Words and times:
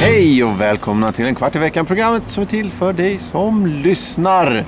Hej 0.00 0.44
och 0.44 0.60
välkomna 0.60 1.12
till 1.12 1.24
en 1.24 1.34
kvart 1.34 1.56
i 1.56 1.58
veckan 1.58 1.86
programmet 1.86 2.22
som 2.26 2.42
är 2.42 2.46
till 2.46 2.70
för 2.70 2.92
dig 2.92 3.18
som 3.18 3.66
lyssnar. 3.66 4.64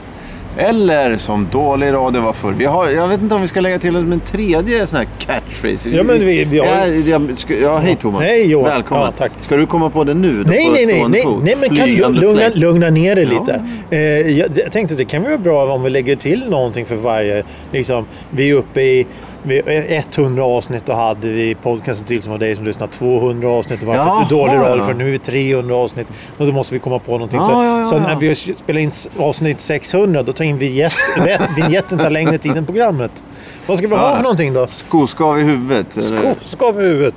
Eller 0.57 1.17
som 1.17 1.49
dålig 1.53 1.93
radio 1.93 2.21
var 2.23 2.33
förr. 2.33 2.55
Vi 2.59 2.65
har, 2.65 2.89
jag 2.91 3.09
vet 3.09 3.21
inte 3.23 3.35
om 3.35 3.43
vi 3.43 3.49
ska 3.49 3.61
lägga 3.61 3.79
till 3.79 3.97
en 3.97 4.21
tredje 4.21 4.87
sån 4.87 4.99
här 4.99 5.07
catchphrase. 5.19 5.91
Ja, 5.91 6.03
men 6.03 6.27
vi- 6.27 6.45
vi 6.45 6.59
har- 6.59 6.67
ja, 6.67 6.87
jag, 6.87 7.39
ska, 7.39 7.55
ja, 7.61 7.79
hej 7.79 7.97
Thomas. 8.01 8.23
Hej, 8.23 8.47
Johan. 8.51 8.65
Välkommen. 8.71 9.05
Ja, 9.05 9.13
tack. 9.19 9.33
Ska 9.41 9.57
du 9.57 9.67
komma 9.67 9.91
på 9.91 10.05
det 10.05 10.15
nu? 10.15 10.43
Då, 10.45 10.51
Nej, 10.51 10.69
nej, 10.73 10.87
nej, 10.87 11.05
nej, 11.09 11.23
fot? 11.23 11.43
nej, 11.45 11.57
men 11.61 11.77
kan 11.77 11.89
du 11.89 11.97
lugna, 12.21 12.49
lugna 12.55 12.91
ner 12.91 13.15
dig 13.17 13.29
Ja. 13.33 13.39
lite. 13.41 13.65
Eh, 13.91 14.39
jag, 14.39 14.49
jag 14.55 14.73
tänkte 14.73 14.95
det 14.95 15.05
kan 15.05 15.23
vara 15.23 15.39
bra 15.39 15.75
om 15.75 15.83
vi 15.83 15.91
lägger 15.91 16.17
till 16.17 16.45
någonting 16.49 16.87
för 16.87 16.97
varje. 16.97 17.43
Liksom, 17.73 18.05
vi 18.31 18.51
är 18.51 18.55
uppe 18.55 18.81
i 18.83 19.07
100 19.45 20.45
avsnitt 20.45 20.89
och 20.89 20.97
hade 20.97 21.29
vi 21.29 21.55
podcasten 21.55 22.07
till 22.07 22.23
som 22.23 22.33
var 22.33 22.39
dig 22.39 22.57
som 22.57 22.65
lyssnade 22.65 22.93
200 22.93 23.49
avsnitt. 23.49 23.81
Det 23.81 23.87
var 23.87 23.95
Jaha. 23.95 24.27
dålig 24.31 24.55
radio 24.55 24.85
för 24.85 24.95
nu 24.95 25.07
är 25.07 25.11
vi 25.11 25.19
300 25.19 25.75
avsnitt. 25.75 26.07
Och 26.39 26.47
då 26.47 26.53
måste 26.53 26.75
vi 26.75 26.81
komma 26.81 26.99
på 26.99 27.13
någonting. 27.13 27.39
Ja, 27.39 27.47
så 27.47 27.53
ja, 27.53 27.79
ja, 27.81 27.87
så 27.87 27.95
ja. 27.95 28.01
när 28.01 28.17
vi 28.17 28.35
spelar 28.35 28.81
in 28.81 28.93
avsnitt 29.17 29.61
600 29.61 30.23
då 30.23 30.33
tar 30.33 30.45
in 30.45 30.59
vignett, 30.59 30.93
vignetten 31.57 31.99
tar 31.99 32.11
längre 32.11 32.39
tid 32.39 32.57
än 32.57 32.67
programmet. 32.67 33.23
Vad 33.67 33.79
ska 33.79 33.89
vi 33.89 33.95
ha 33.97 34.11
Ja. 34.11 34.17
för 34.17 34.23
någonting 34.23 34.55
då? 34.55 34.67
Skoskav 34.67 35.41
i 35.41 35.43
huvudet. 35.43 35.87
Skoskav 36.03 36.83
i 36.83 36.85
huvudet. 36.85 37.15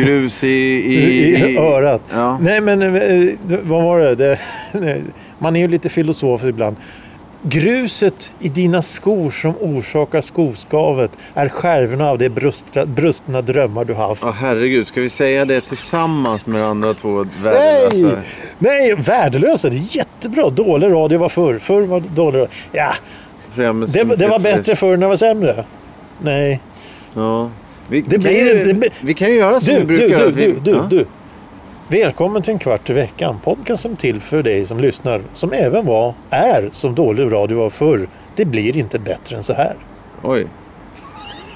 Grus 0.00 0.44
i, 0.44 0.48
i, 0.48 1.52
I, 1.52 1.58
örat. 1.58 2.02
Ja. 2.12 2.38
Nej 2.40 2.60
men 2.60 2.82
eh, 2.82 3.34
vad 3.62 3.82
var 3.82 3.98
det? 4.00 4.14
det 4.14 4.38
man 5.38 5.56
är 5.56 5.60
ju 5.60 5.68
lite 5.68 5.88
filosof 5.88 6.44
ibland. 6.44 6.76
Gruset 7.42 8.32
i 8.40 8.48
dina 8.48 8.82
skor 8.82 9.30
som 9.30 9.54
orsakar 9.60 10.20
skoskavet 10.20 11.10
är 11.34 11.48
skärvorna 11.48 12.10
av 12.10 12.18
de 12.18 12.28
brustna, 12.28 12.86
brustna 12.86 13.42
drömmar 13.42 13.84
du 13.84 13.94
haft. 13.94 14.22
Ja, 14.22 14.30
herregud. 14.30 14.86
Ska 14.86 15.00
vi 15.00 15.10
säga 15.10 15.44
det 15.44 15.60
tillsammans 15.60 16.46
med 16.46 16.60
de 16.60 16.66
andra 16.66 16.94
två 16.94 17.26
Nej! 17.42 17.52
värdelösa? 17.52 18.16
Nej, 18.58 18.94
värdelösa. 18.94 19.68
Det 19.68 19.76
är 19.76 19.96
jättebra. 19.96 20.50
Dålig 20.50 20.90
radio 20.90 21.18
var 21.18 21.28
förr. 21.28 21.58
Förr 21.58 21.82
var 21.82 22.00
dålig 22.00 22.38
radio. 22.38 22.48
Ja, 22.72 22.92
det, 23.54 24.04
det 24.16 24.26
var 24.28 24.38
bättre 24.38 24.76
förr 24.76 24.90
när 24.90 24.96
det 24.96 25.06
var 25.06 25.16
sämre. 25.16 25.64
Nej. 26.22 26.60
Ja. 27.14 27.50
Vi, 27.88 28.00
Det 28.00 28.06
vi, 28.06 28.12
kan 28.12 28.20
blir 28.22 28.66
ju, 28.66 28.72
det- 28.72 28.90
vi 29.00 29.14
kan 29.14 29.28
ju 29.30 29.34
göra 29.36 29.60
som 29.60 29.74
Du, 29.74 29.80
vi 29.80 29.86
du, 29.96 29.98
brukar. 29.98 30.18
du, 30.18 30.28
att 30.28 30.34
vi, 30.34 30.46
du, 30.46 30.58
du, 30.60 30.70
ja. 30.70 30.86
du. 30.90 31.06
Välkommen 31.90 32.42
till 32.42 32.52
en 32.52 32.58
kvart 32.58 32.90
i 32.90 32.92
veckan. 32.92 33.38
Podcasten 33.44 33.96
till 33.96 34.20
för 34.20 34.42
dig 34.42 34.66
som 34.66 34.80
lyssnar. 34.80 35.22
Som 35.34 35.52
även 35.52 35.86
var, 35.86 36.14
är 36.30 36.70
som 36.72 36.94
dålig 36.94 37.32
radio 37.32 37.58
var 37.58 37.70
förr. 37.70 38.08
Det 38.36 38.44
blir 38.44 38.76
inte 38.76 38.98
bättre 38.98 39.36
än 39.36 39.42
så 39.42 39.52
här. 39.52 39.76
Oj. 40.22 40.46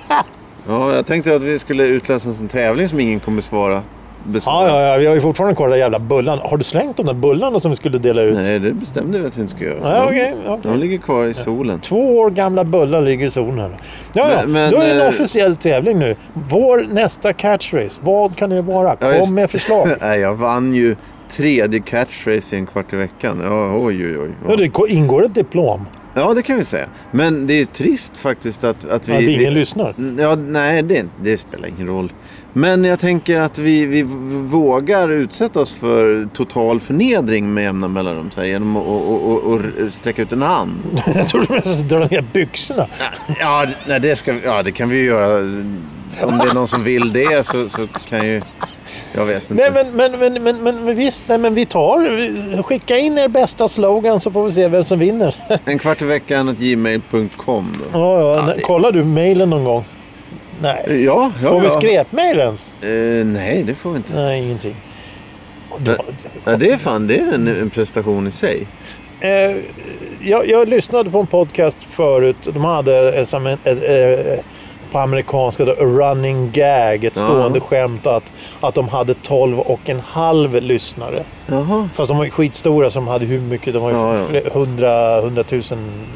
Ja, 0.67 0.95
jag 0.95 1.07
tänkte 1.07 1.35
att 1.35 1.43
vi 1.43 1.59
skulle 1.59 1.85
utlösa 1.87 2.29
en 2.29 2.49
tävling 2.49 2.89
som 2.89 3.01
ingen 3.01 3.21
kommer 3.21 3.43
svara. 3.43 3.83
Besvara. 4.25 4.69
Ja, 4.69 4.81
ja, 4.83 4.89
ja. 4.93 4.97
Vi 4.99 5.07
har 5.07 5.15
ju 5.15 5.21
fortfarande 5.21 5.57
kvar 5.57 5.67
den 5.67 5.71
där 5.73 5.79
jävla 5.79 5.99
bullan. 5.99 6.39
Har 6.39 6.57
du 6.57 6.65
slängt 6.65 6.97
de 6.97 7.07
där 7.07 7.13
bullarna 7.15 7.61
som 7.61 7.71
vi 7.71 7.77
skulle 7.77 7.99
dela 7.99 8.23
ut? 8.23 8.35
Nej, 8.37 8.59
det 8.59 8.73
bestämde 8.73 9.19
vi 9.19 9.27
att 9.27 9.37
vi 9.37 9.41
inte 9.41 9.55
ska 9.57 9.65
göra. 9.65 9.79
Ja, 9.83 10.01
De- 10.01 10.07
okej, 10.07 10.35
okej. 10.47 10.59
De 10.73 10.79
ligger 10.79 10.99
kvar 10.99 11.25
i 11.25 11.35
solen. 11.35 11.81
Två 11.81 12.19
år 12.19 12.31
gamla 12.31 12.65
bullar 12.65 13.01
ligger 13.01 13.27
i 13.27 13.31
solen 13.31 13.59
här. 13.59 13.71
Ja, 14.13 14.31
ja. 14.31 14.37
Men- 14.43 14.53
men, 14.53 14.71
Då 14.71 14.77
är 14.77 14.87
det 14.87 14.93
en 14.95 15.01
eh, 15.01 15.09
officiell 15.09 15.57
tävling 15.57 15.99
nu. 15.99 16.17
Vår 16.51 16.87
nästa 16.93 17.33
catchphrase. 17.33 18.01
Vad 18.01 18.37
kan 18.37 18.51
det 18.51 18.63
vara? 18.63 18.97
Ja, 19.01 19.13
just 19.15 19.27
Kom 19.27 19.35
med 19.35 19.51
förslag. 19.51 19.89
Nej, 20.01 20.21
jag 20.21 20.35
vann 20.35 20.75
ju 20.75 20.97
tredje 21.31 21.81
catchphrase 21.81 22.57
i 22.57 22.59
en 22.59 22.67
kvart 22.67 22.93
i 22.93 22.97
veckan. 22.97 23.41
Ja, 23.45 23.77
oj, 23.77 24.07
oj, 24.07 24.19
oj. 24.19 24.31
Ja. 24.49 24.57
det 24.57 24.93
ingår 24.93 25.25
ett 25.25 25.35
diplom. 25.35 25.87
Ja, 26.15 26.35
det 26.35 26.43
kan 26.43 26.59
vi 26.59 26.65
säga. 26.65 26.87
Men 27.11 27.47
det 27.47 27.55
är 27.55 27.65
trist 27.65 28.17
faktiskt 28.17 28.65
att, 28.65 28.85
att 28.85 29.09
vi... 29.09 29.13
att 29.13 29.23
ingen 29.23 29.39
vi, 29.39 29.51
lyssnar. 29.51 29.95
Ja, 30.19 30.35
nej, 30.35 30.83
det, 30.83 31.07
det 31.23 31.39
spelar 31.39 31.69
ingen 31.69 31.87
roll. 31.87 32.13
Men 32.57 32.85
jag 32.85 32.99
tänker 32.99 33.41
att 33.41 33.59
vi, 33.59 33.87
vi 33.87 34.03
vågar 34.49 35.09
utsätta 35.09 35.61
oss 35.61 35.73
för 35.73 36.29
total 36.35 36.81
förnedring 36.81 37.55
med 37.55 37.65
jämna 37.65 37.89
mellanrum. 37.89 38.31
Så 38.31 38.41
här, 38.41 38.49
genom 38.49 38.77
att 38.77 38.87
och, 38.87 39.33
och, 39.33 39.53
och, 39.53 39.61
sträcka 39.91 40.23
ut 40.23 40.33
en 40.33 40.43
hand. 40.43 40.73
Jag 41.15 41.29
tror 41.29 41.41
du 41.41 41.89
dra 41.89 41.99
ner 41.99 42.25
byxorna. 42.33 42.87
Ja, 43.41 43.67
nej, 43.87 44.01
det, 44.01 44.17
ska, 44.17 44.35
ja, 44.45 44.63
det 44.63 44.73
kan 44.73 44.89
vi 44.89 44.97
ju 44.97 45.05
göra. 45.05 45.39
Om 46.23 46.39
det 46.39 46.51
är 46.51 46.55
någon 46.55 46.69
som 46.69 46.85
vill 46.85 47.13
det 47.13 47.47
så, 47.47 47.69
så 47.69 47.87
kan 48.09 48.27
ju... 48.27 48.43
Jag 49.17 49.25
vet 49.25 49.51
inte. 49.51 49.71
Nej 49.71 49.85
men, 49.95 49.97
men, 49.97 50.43
men, 50.43 50.63
men, 50.63 50.85
men, 50.85 50.97
visst, 50.97 51.23
nej, 51.27 51.39
men 51.39 51.55
vi 51.55 51.67
tar, 51.67 52.63
skicka 52.63 52.99
in 52.99 53.19
er 53.19 53.29
bästa 53.29 53.69
slogan 53.69 54.21
så 54.21 54.31
får 54.31 54.47
vi 54.47 54.53
se 54.53 54.69
vem 54.69 54.85
som 54.85 54.99
vinner. 54.99 55.37
En 55.65 55.79
kvart 55.79 56.03
i 56.03 56.05
veckan 56.05 56.49
att 56.49 56.59
gmail.com 56.59 57.77
då. 57.79 57.99
Ja, 57.99 58.21
ja, 58.21 58.55
Ja, 58.57 58.63
Kollar 58.67 58.93
du 58.93 59.05
mejlen 59.05 59.51
någon 59.51 59.65
gång? 59.65 59.85
Nej. 60.61 61.05
Ja, 61.05 61.33
ja. 61.43 61.49
Får 61.49 61.61
vi 61.61 61.67
ja. 61.67 61.71
skräpmejl 61.73 62.39
ens? 62.39 62.73
Eh, 62.83 63.27
nej, 63.27 63.63
det 63.67 63.75
får 63.75 63.91
vi 63.91 63.97
inte. 63.97 64.15
Nej, 64.15 64.43
ingenting. 64.43 64.77
Det, 65.79 65.99
ja, 66.45 66.57
det 66.57 66.71
är 66.71 66.79
fan 66.79 67.07
det 67.07 67.19
är 67.19 67.35
en, 67.35 67.49
en 67.49 67.71
prestation 67.71 68.27
i 68.27 68.31
sig. 68.31 68.67
Eh, 69.21 69.57
jag, 70.21 70.49
jag 70.49 70.69
lyssnade 70.69 71.11
på 71.11 71.21
en 71.21 71.27
podcast 71.27 71.79
förut. 71.91 72.37
De 72.45 72.65
hade 72.65 73.27
som 73.27 73.47
en, 73.47 73.59
ett, 73.65 73.83
eh, 73.83 74.39
på 74.95 75.01
amerikanska 75.01 75.65
då, 75.65 75.73
a 75.73 75.75
running 75.79 76.51
gag, 76.53 77.05
ett 77.05 77.17
Ja. 77.17 77.23
stående 77.23 77.61
skämt 77.61 78.07
att, 78.07 78.23
att 78.61 78.75
de 78.75 78.89
hade 78.89 79.15
12 79.15 79.61
och 79.61 79.81
en 79.85 80.01
halv 80.01 80.63
lyssnare. 80.63 81.23
Jaha. 81.47 81.89
Fast 81.95 82.09
de 82.09 82.17
var 82.19 82.25
ju 82.25 82.31
skitstora 82.31 82.91
så 82.91 82.99
de 82.99 83.09
hade 83.09 83.25
hur 83.25 83.41
mycket? 83.41 83.75
De 83.75 83.83
var 83.83 83.91
ju 83.91 83.97
Ja, 83.97 84.17
ja. 84.19 84.25
fler- 84.29 84.51
100, 84.53 85.19
100 85.19 85.45
000 85.53 85.63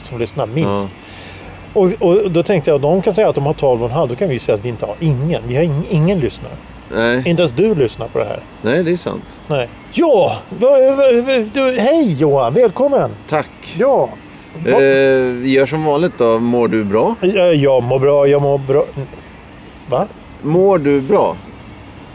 som 0.02 0.18
lyssnade 0.18 0.52
minst. 0.52 0.70
Ja. 0.70 1.80
Och, 1.80 1.88
och 2.00 2.30
då 2.30 2.42
tänkte 2.42 2.70
jag, 2.70 2.80
de 2.80 3.02
kan 3.02 3.12
säga 3.12 3.28
att 3.28 3.34
de 3.34 3.46
har 3.46 3.54
12,5 3.54 4.08
då 4.08 4.14
kan 4.14 4.28
vi 4.28 4.38
säga 4.38 4.54
att 4.56 4.64
vi 4.64 4.68
inte 4.68 4.86
har 4.86 4.94
ingen. 5.00 5.42
Vi 5.46 5.56
har 5.56 5.62
ing, 5.62 5.82
ingen 5.90 6.20
lyssnare. 6.20 6.52
Nej, 6.94 7.22
Inte 7.26 7.42
ens 7.42 7.52
du 7.52 7.74
lyssnar 7.74 8.06
på 8.08 8.18
det 8.18 8.24
här. 8.24 8.40
nej, 8.62 8.82
det 8.82 8.92
är 8.92 8.96
sant. 8.96 9.24
Nej. 9.46 9.68
Ja! 9.92 10.36
Hej 11.78 12.12
Johan, 12.18 12.54
välkommen! 12.54 13.10
Tack. 13.28 13.48
Ja! 13.78 14.08
Eh, 14.66 15.50
gör 15.52 15.66
som 15.66 15.84
vanligt 15.84 16.12
då. 16.18 16.38
Mår 16.38 16.68
du 16.68 16.84
bra? 16.84 17.14
Jag, 17.20 17.54
jag 17.54 17.82
mår 17.82 17.98
bra, 17.98 18.26
jag 18.28 18.42
mår 18.42 18.58
bra. 18.58 18.84
Va? 19.90 20.06
Mår 20.42 20.78
du 20.78 21.00
bra? 21.00 21.36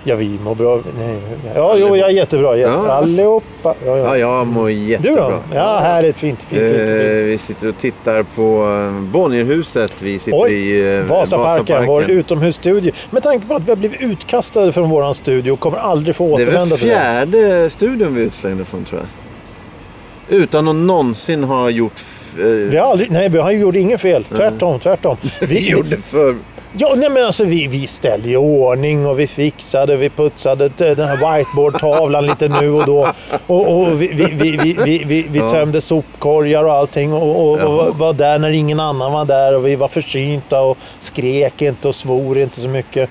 Ja, 0.05 0.15
vi 0.15 0.39
mår 0.43 0.55
bra. 0.55 0.79
Nej. 0.99 1.17
Ja, 1.55 1.75
jo, 1.77 1.97
jag 1.97 2.09
är 2.09 2.13
jättebra. 2.13 2.57
Jätte... 2.57 2.71
Ja. 2.71 2.91
Allihopa. 2.91 3.73
Ja, 3.85 3.97
Ja, 3.97 3.97
ja. 3.97 4.17
jag 4.17 4.47
mår 4.47 4.67
Du 4.67 4.73
jättebra. 4.73 5.29
då? 5.29 5.39
Ja, 5.55 5.79
härligt. 5.79 6.17
Fint, 6.17 6.43
fint, 6.43 6.61
fint. 6.61 6.71
Eh, 6.73 6.77
fint. 6.77 6.89
vi 7.25 7.37
sitter 7.41 7.67
och 7.67 7.77
tittar 7.77 8.23
på 8.23 8.73
eh, 8.95 9.01
Bonnierhuset. 9.11 9.91
Vi 9.99 10.19
sitter 10.19 10.37
Oj, 10.43 10.51
i 10.53 10.97
eh, 10.97 11.03
Vasaparken, 11.03 11.85
vår 11.85 12.03
utomhusstudio. 12.11 12.91
Med 13.09 13.23
tanke 13.23 13.47
på 13.47 13.53
att 13.55 13.63
vi 13.65 13.69
har 13.69 13.75
blivit 13.75 14.01
utkastade 14.01 14.71
från 14.71 14.89
våran 14.89 15.15
studio 15.15 15.51
och 15.51 15.59
kommer 15.59 15.77
aldrig 15.77 16.15
få 16.15 16.37
Det 16.37 16.43
är 16.43 16.45
väl 16.45 16.55
återvända 16.55 16.75
till 16.77 16.87
den. 16.87 16.97
fjärde 16.97 17.69
studion 17.69 18.15
vi 18.15 18.21
är 18.21 18.25
utslängda 18.25 18.63
från 18.65 18.83
tror 18.83 19.01
jag. 19.01 20.39
Utan 20.39 20.67
att 20.67 20.75
någonsin 20.75 21.43
ha 21.43 21.69
gjort... 21.69 21.93
eh, 22.39 22.45
Vi 22.45 22.77
har 22.77 22.91
aldrig, 22.91 23.11
nej, 23.11 23.29
vi 23.29 23.37
har 23.37 23.51
gjort 23.51 23.75
inget 23.75 24.01
fel. 24.01 24.23
Tvärtom, 24.23 24.79
tvärtom. 24.79 25.17
vi 25.41 25.69
gjorde 25.69 25.97
för... 25.97 26.35
Ja, 26.77 26.93
nej 26.97 27.09
men 27.09 27.25
alltså 27.25 27.43
vi, 27.43 27.67
vi 27.67 27.87
ställde 27.87 28.29
i 28.29 28.35
ordning 28.37 29.05
och 29.07 29.19
vi 29.19 29.27
fixade, 29.27 29.95
vi 29.95 30.09
putsade 30.09 30.69
den 30.77 31.07
här 31.07 31.37
whiteboardtavlan 31.37 32.25
lite 32.25 32.47
nu 32.47 32.69
och 32.71 32.85
då. 32.85 33.07
Och, 33.47 33.77
och 33.81 34.01
vi, 34.01 34.07
vi, 34.07 34.25
vi, 34.25 34.57
vi, 34.63 34.77
vi, 34.85 35.03
vi, 35.05 35.27
vi 35.29 35.39
Ja. 35.39 35.49
tömde 35.49 35.81
sopkorgar 35.81 36.63
och 36.63 36.73
allting 36.73 37.13
och, 37.13 37.49
och, 37.51 37.59
och 37.59 37.97
var 37.97 38.13
där 38.13 38.39
när 38.39 38.49
ingen 38.51 38.79
annan 38.79 39.11
var 39.13 39.25
där 39.25 39.55
och 39.55 39.67
vi 39.67 39.75
var 39.75 39.87
försynta 39.87 40.61
och 40.61 40.77
skrek 40.99 41.61
inte 41.61 41.87
och 41.87 41.95
svor 41.95 42.37
inte 42.37 42.61
så 42.61 42.67
mycket. 42.67 43.09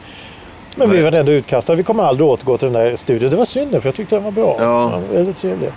Men 0.77 0.91
vi 0.91 0.95
Nej. 0.97 1.05
var 1.11 1.13
ändå 1.19 1.33
utkastade. 1.33 1.77
Vi 1.77 1.83
kommer 1.83 2.05
aldrig 2.05 2.29
återgå 2.29 2.57
till 2.59 2.73
den 2.73 2.83
där 2.85 2.97
studion. 2.97 3.31
Det 3.31 3.37
var 3.37 3.45
synd 3.45 3.71
för 3.71 3.89
jag 3.89 3.95
tyckte 3.95 4.15
den 4.15 4.25
var 4.25 4.31
bra. 4.31 4.57
Ja. 4.61 4.89
Var 4.89 5.01
väldigt 5.17 5.39
trevlig. 5.41 5.69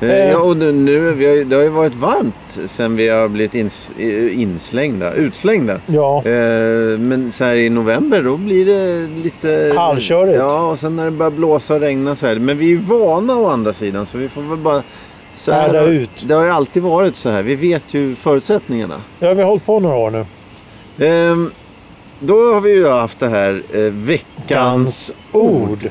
Eh, 0.00 0.30
ja, 0.30 0.38
och 0.38 0.56
nu, 0.56 0.72
nu, 0.72 1.44
det 1.44 1.56
har 1.56 1.62
ju 1.62 1.68
varit 1.68 1.94
varmt 1.94 2.58
sen 2.66 2.96
vi 2.96 3.08
har 3.08 3.28
blivit 3.28 3.54
ins, 3.54 3.92
eh, 3.98 4.40
inslängda, 4.40 5.12
utslängda. 5.12 5.76
Ja. 5.86 6.22
Eh, 6.24 6.98
men 6.98 7.32
så 7.32 7.44
här 7.44 7.54
i 7.54 7.70
november 7.70 8.22
då 8.22 8.36
blir 8.36 8.66
det 8.66 9.08
lite... 9.22 9.72
Halvkörigt. 9.76 10.38
Ja, 10.38 10.70
och 10.70 10.78
sen 10.78 10.96
när 10.96 11.04
det 11.04 11.10
börjar 11.10 11.30
blåsa 11.30 11.74
och 11.74 11.80
regna 11.80 12.16
så 12.16 12.26
här. 12.26 12.36
Men 12.36 12.58
vi 12.58 12.64
är 12.64 12.68
ju 12.68 12.80
vana 12.80 13.36
å 13.36 13.48
andra 13.48 13.72
sidan 13.72 14.06
så 14.06 14.18
vi 14.18 14.28
får 14.28 14.42
väl 14.42 14.58
bara... 14.58 14.82
Så 15.36 15.52
här, 15.52 15.88
ut. 15.88 16.24
Det 16.28 16.34
har 16.34 16.44
ju 16.44 16.50
alltid 16.50 16.82
varit 16.82 17.16
så 17.16 17.28
här. 17.28 17.42
Vi 17.42 17.56
vet 17.56 17.94
ju 17.94 18.14
förutsättningarna. 18.14 19.00
ja, 19.18 19.34
vi 19.34 19.42
har 19.42 19.48
hållit 19.48 19.66
på 19.66 19.80
några 19.80 19.96
år 19.96 20.10
nu. 20.10 20.26
Ehm, 21.06 21.50
då 22.18 22.52
har 22.54 22.60
vi 22.60 22.70
ju 22.70 22.88
haft 22.88 23.18
det 23.18 23.28
här 23.28 23.62
eh, 23.72 23.80
veckans 23.80 24.46
Gans 24.46 25.14
ord. 25.32 25.90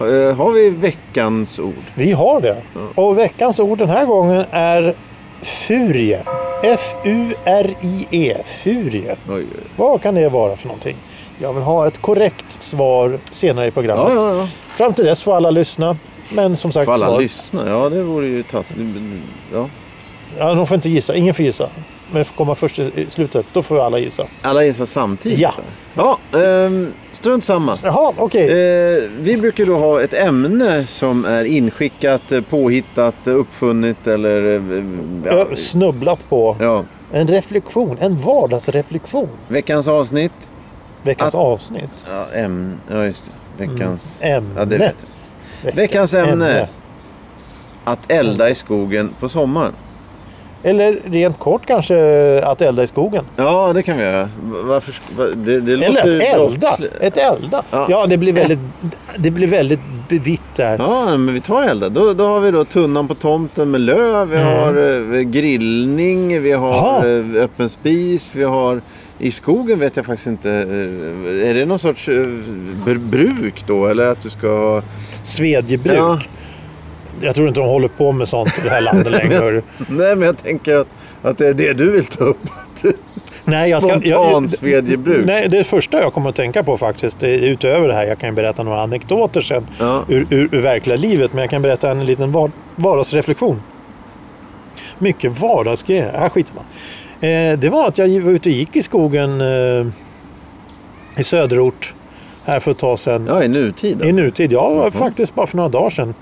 Eh, 0.00 0.36
har 0.36 0.50
vi 0.52 0.70
veckans 0.70 1.58
ord? 1.58 1.74
Vi 1.94 2.12
har 2.12 2.40
det. 2.40 2.56
Ja. 2.74 3.02
Och 3.02 3.18
veckans 3.18 3.60
ord 3.60 3.78
den 3.78 3.88
här 3.88 4.06
gången 4.06 4.44
är 4.50 4.94
furie. 5.42 6.20
F-U-R-I-E. 6.62 8.36
Furie. 8.62 9.16
Oj, 9.28 9.34
oj. 9.34 9.46
Vad 9.76 10.02
kan 10.02 10.14
det 10.14 10.28
vara 10.28 10.56
för 10.56 10.66
någonting? 10.66 10.96
Jag 11.38 11.52
vill 11.52 11.62
ha 11.62 11.86
ett 11.86 12.00
korrekt 12.02 12.62
svar 12.62 13.18
senare 13.30 13.66
i 13.66 13.70
programmet. 13.70 14.14
Ja, 14.14 14.34
ja. 14.36 14.48
Fram 14.76 14.94
till 14.94 15.04
dess 15.04 15.22
får 15.22 15.36
alla 15.36 15.50
lyssna. 15.50 15.96
Men 16.30 16.56
som 16.56 16.72
sagt 16.72 16.84
Får 16.84 16.92
alla 16.92 17.06
svar. 17.06 17.20
lyssna? 17.20 17.68
Ja, 17.68 17.88
det 17.88 18.02
vore 18.02 18.26
ju 18.26 18.42
taskigt. 18.42 18.78
Ja. 19.52 19.68
Ja, 20.38 20.54
de 20.54 20.66
får 20.66 20.74
inte 20.74 20.88
gissa. 20.88 21.14
Ingen 21.14 21.34
får 21.34 21.44
gissa. 21.44 21.68
Men 22.10 22.18
det 22.18 22.24
får 22.24 22.34
komma 22.34 22.54
först 22.54 22.78
i 22.78 23.06
slutet. 23.08 23.46
Då 23.52 23.62
får 23.62 23.80
alla 23.86 23.98
gissa. 23.98 24.26
Alla 24.42 24.64
gissar 24.64 24.86
samtidigt? 24.86 25.38
Ja. 25.38 25.52
Ja, 25.94 26.18
ehm, 26.38 26.92
strunt 27.24 27.44
samma. 27.44 27.76
Jaha, 27.82 28.12
okej. 28.16 28.44
Eh, 28.48 29.02
vi 29.18 29.36
brukar 29.36 29.64
då 29.64 29.76
ha 29.76 30.02
ett 30.02 30.14
ämne 30.14 30.86
som 30.86 31.24
är 31.24 31.44
inskickat, 31.44 32.32
eh, 32.32 32.40
påhittat, 32.40 33.26
eh, 33.26 33.34
uppfunnet 33.34 34.06
eller... 34.06 34.56
eh, 34.56 34.84
Ja, 35.36 35.56
Snubblat 35.56 36.18
på. 36.28 36.56
ja. 36.60 36.84
En 37.12 37.28
reflektion. 37.28 37.96
En 38.00 38.20
vardagsreflektion. 38.20 39.28
Veckans 39.48 39.88
avsnitt. 39.88 40.48
Veckans 41.02 41.34
Att- 41.34 41.40
avsnitt. 41.40 42.06
Ja, 42.10 42.26
ämne. 42.38 42.76
Ja, 42.90 43.04
just 43.04 43.32
det. 43.56 43.66
Veckans... 43.66 44.18
Ämne. 44.20 44.50
Ja, 44.56 44.64
det 44.64 44.78
vet 44.78 44.94
jag. 45.62 45.72
Veckans 45.72 46.14
ämne. 46.14 46.68
Att 47.84 48.10
elda 48.10 48.50
i 48.50 48.54
skogen 48.54 49.10
på 49.20 49.28
sommaren. 49.28 49.72
Eller 50.64 50.96
rent 51.04 51.38
kort 51.38 51.66
kanske 51.66 51.96
att 52.44 52.62
elda 52.62 52.82
i 52.82 52.86
skogen. 52.86 53.24
Ja, 53.36 53.72
det 53.74 53.82
kan 53.82 53.96
vi 53.96 54.02
göra. 54.02 54.28
Varför... 54.64 54.94
Det, 55.36 55.60
det 55.60 55.72
Eller 55.72 55.98
att 56.00 56.06
elda. 56.06 56.58
brottsligt. 56.58 56.94
Ett 57.00 57.16
elda. 57.16 57.62
Ja. 57.70 57.86
Ja, 57.90 58.06
det 58.06 58.16
blir 58.16 58.32
väldigt, 58.32 58.58
det 59.16 59.30
blir 59.30 59.46
väldigt 59.46 59.80
vitt 60.08 60.40
där. 60.56 60.76
Ja, 60.78 61.04
men 61.16 61.34
vi 61.34 61.40
tar 61.40 61.62
elda. 61.62 61.88
Då, 61.88 62.12
då 62.14 62.24
har 62.26 62.40
vi 62.40 62.50
då 62.50 62.64
tunnan 62.64 63.08
på 63.08 63.14
tomten 63.14 63.70
med 63.70 63.80
löv. 63.80 64.28
Vi 64.28 64.36
Mm. 64.36 64.46
har 64.58 65.14
eh, 65.16 65.20
grillning. 65.20 66.42
Vi 66.42 66.52
har 66.52 66.70
Jaha. 66.70 67.08
eh, 67.36 67.42
öppen 67.44 67.68
spis. 67.68 68.32
Vi 68.34 68.44
har... 68.44 68.80
I 69.18 69.30
skogen 69.30 69.78
vet 69.78 69.96
jag 69.96 70.06
faktiskt 70.06 70.26
inte. 70.26 70.50
eh, 70.50 71.48
Är 71.50 71.54
det 71.54 71.66
någon 71.66 71.78
sorts 71.78 72.08
br- 72.86 72.98
bruk 72.98 73.64
då? 73.66 73.86
Eller 73.86 74.06
att 74.06 74.22
du 74.22 74.30
ska. 74.30 74.82
Svedjebruk. 75.22 75.96
Ja. 75.98 76.20
Jag 77.24 77.34
tror 77.34 77.48
inte 77.48 77.60
de 77.60 77.68
håller 77.68 77.88
på 77.88 78.12
med 78.12 78.28
sånt 78.28 78.58
i 78.58 78.60
det 78.64 78.70
här 78.70 78.80
landet 78.80 79.12
längre. 79.12 79.62
Nej, 79.88 80.16
men 80.16 80.22
jag 80.22 80.38
tänker 80.38 80.76
att, 80.76 80.86
att 81.22 81.38
det 81.38 81.46
är 81.48 81.54
det 81.54 81.72
du 81.72 81.90
vill 81.90 82.04
ta 82.04 82.24
upp. 82.24 82.38
Nej, 83.44 83.70
jag 83.70 83.82
ska, 83.82 83.92
jag, 83.92 84.02
Spontan 84.02 84.48
svedjebruk. 84.50 85.26
Nej, 85.26 85.48
det 85.48 85.64
första 85.64 86.00
jag 86.00 86.12
kommer 86.12 86.30
att 86.30 86.36
tänka 86.36 86.62
på 86.62 86.78
faktiskt, 86.78 87.20
det 87.20 87.28
är 87.28 87.38
utöver 87.38 87.88
det 87.88 87.94
här, 87.94 88.04
jag 88.04 88.18
kan 88.18 88.28
ju 88.28 88.34
berätta 88.34 88.62
några 88.62 88.82
anekdoter 88.82 89.40
sen 89.40 89.66
Ja. 89.78 90.04
ur, 90.08 90.26
ur, 90.30 90.48
ur 90.52 90.60
verkliga 90.60 90.96
livet, 90.96 91.32
men 91.32 91.40
jag 91.40 91.50
kan 91.50 91.62
berätta 91.62 91.90
en 91.90 92.06
liten 92.06 92.32
var, 92.32 92.50
vardagsreflektion. 92.76 93.60
Mycket 94.98 95.40
vardagsgrejer, 95.40 96.12
här 96.18 96.28
skiter 96.28 96.52
man. 96.54 96.64
Eh, 97.30 97.58
det 97.58 97.68
var 97.68 97.88
att 97.88 97.98
jag 97.98 98.20
var 98.20 98.30
ute 98.30 98.48
och 98.48 98.54
gick 98.54 98.76
i 98.76 98.82
skogen 98.82 99.40
eh, 99.40 99.86
i 101.16 101.24
söderort 101.24 101.94
här 102.44 102.60
för 102.60 102.70
ett 102.70 102.78
tag 102.78 102.98
sedan. 102.98 103.26
Ja, 103.28 103.42
i 103.44 103.48
nutid. 103.48 103.90
I 103.90 103.94
Alltså. 103.94 104.08
nutid, 104.22 104.52
ja 104.52 104.90
faktiskt 104.90 105.34
bara 105.34 105.46
för 105.46 105.56
några 105.56 105.68
dagar 105.68 105.90
sedan. 105.90 106.14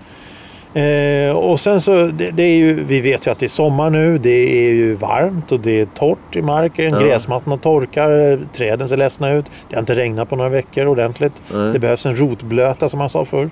Eh, 0.74 1.36
och 1.36 1.60
sen 1.60 1.80
så, 1.80 2.06
det, 2.06 2.30
det 2.30 2.42
är 2.42 2.56
ju, 2.56 2.84
vi 2.84 3.00
vet 3.00 3.26
ju 3.26 3.30
att 3.30 3.38
det 3.38 3.46
är 3.46 3.48
sommar 3.48 3.90
nu, 3.90 4.18
det 4.18 4.66
är 4.68 4.72
ju 4.72 4.94
varmt 4.94 5.52
och 5.52 5.60
det 5.60 5.80
är 5.80 5.86
torrt 5.86 6.36
i 6.36 6.42
marken, 6.42 6.92
Ja. 6.94 7.00
gräsmattorna 7.00 7.56
torkar, 7.56 8.38
träden 8.52 8.88
ser 8.88 8.96
ledsna 8.96 9.30
ut. 9.32 9.46
Det 9.68 9.76
har 9.76 9.80
inte 9.80 9.94
regnat 9.94 10.28
på 10.30 10.36
några 10.36 10.50
veckor 10.50 10.86
ordentligt. 10.86 11.32
Nej. 11.54 11.72
Det 11.72 11.78
behövs 11.78 12.06
en 12.06 12.16
rotblöta 12.16 12.88
som 12.88 12.98
man 12.98 13.10
sa 13.10 13.24
förr. 13.24 13.50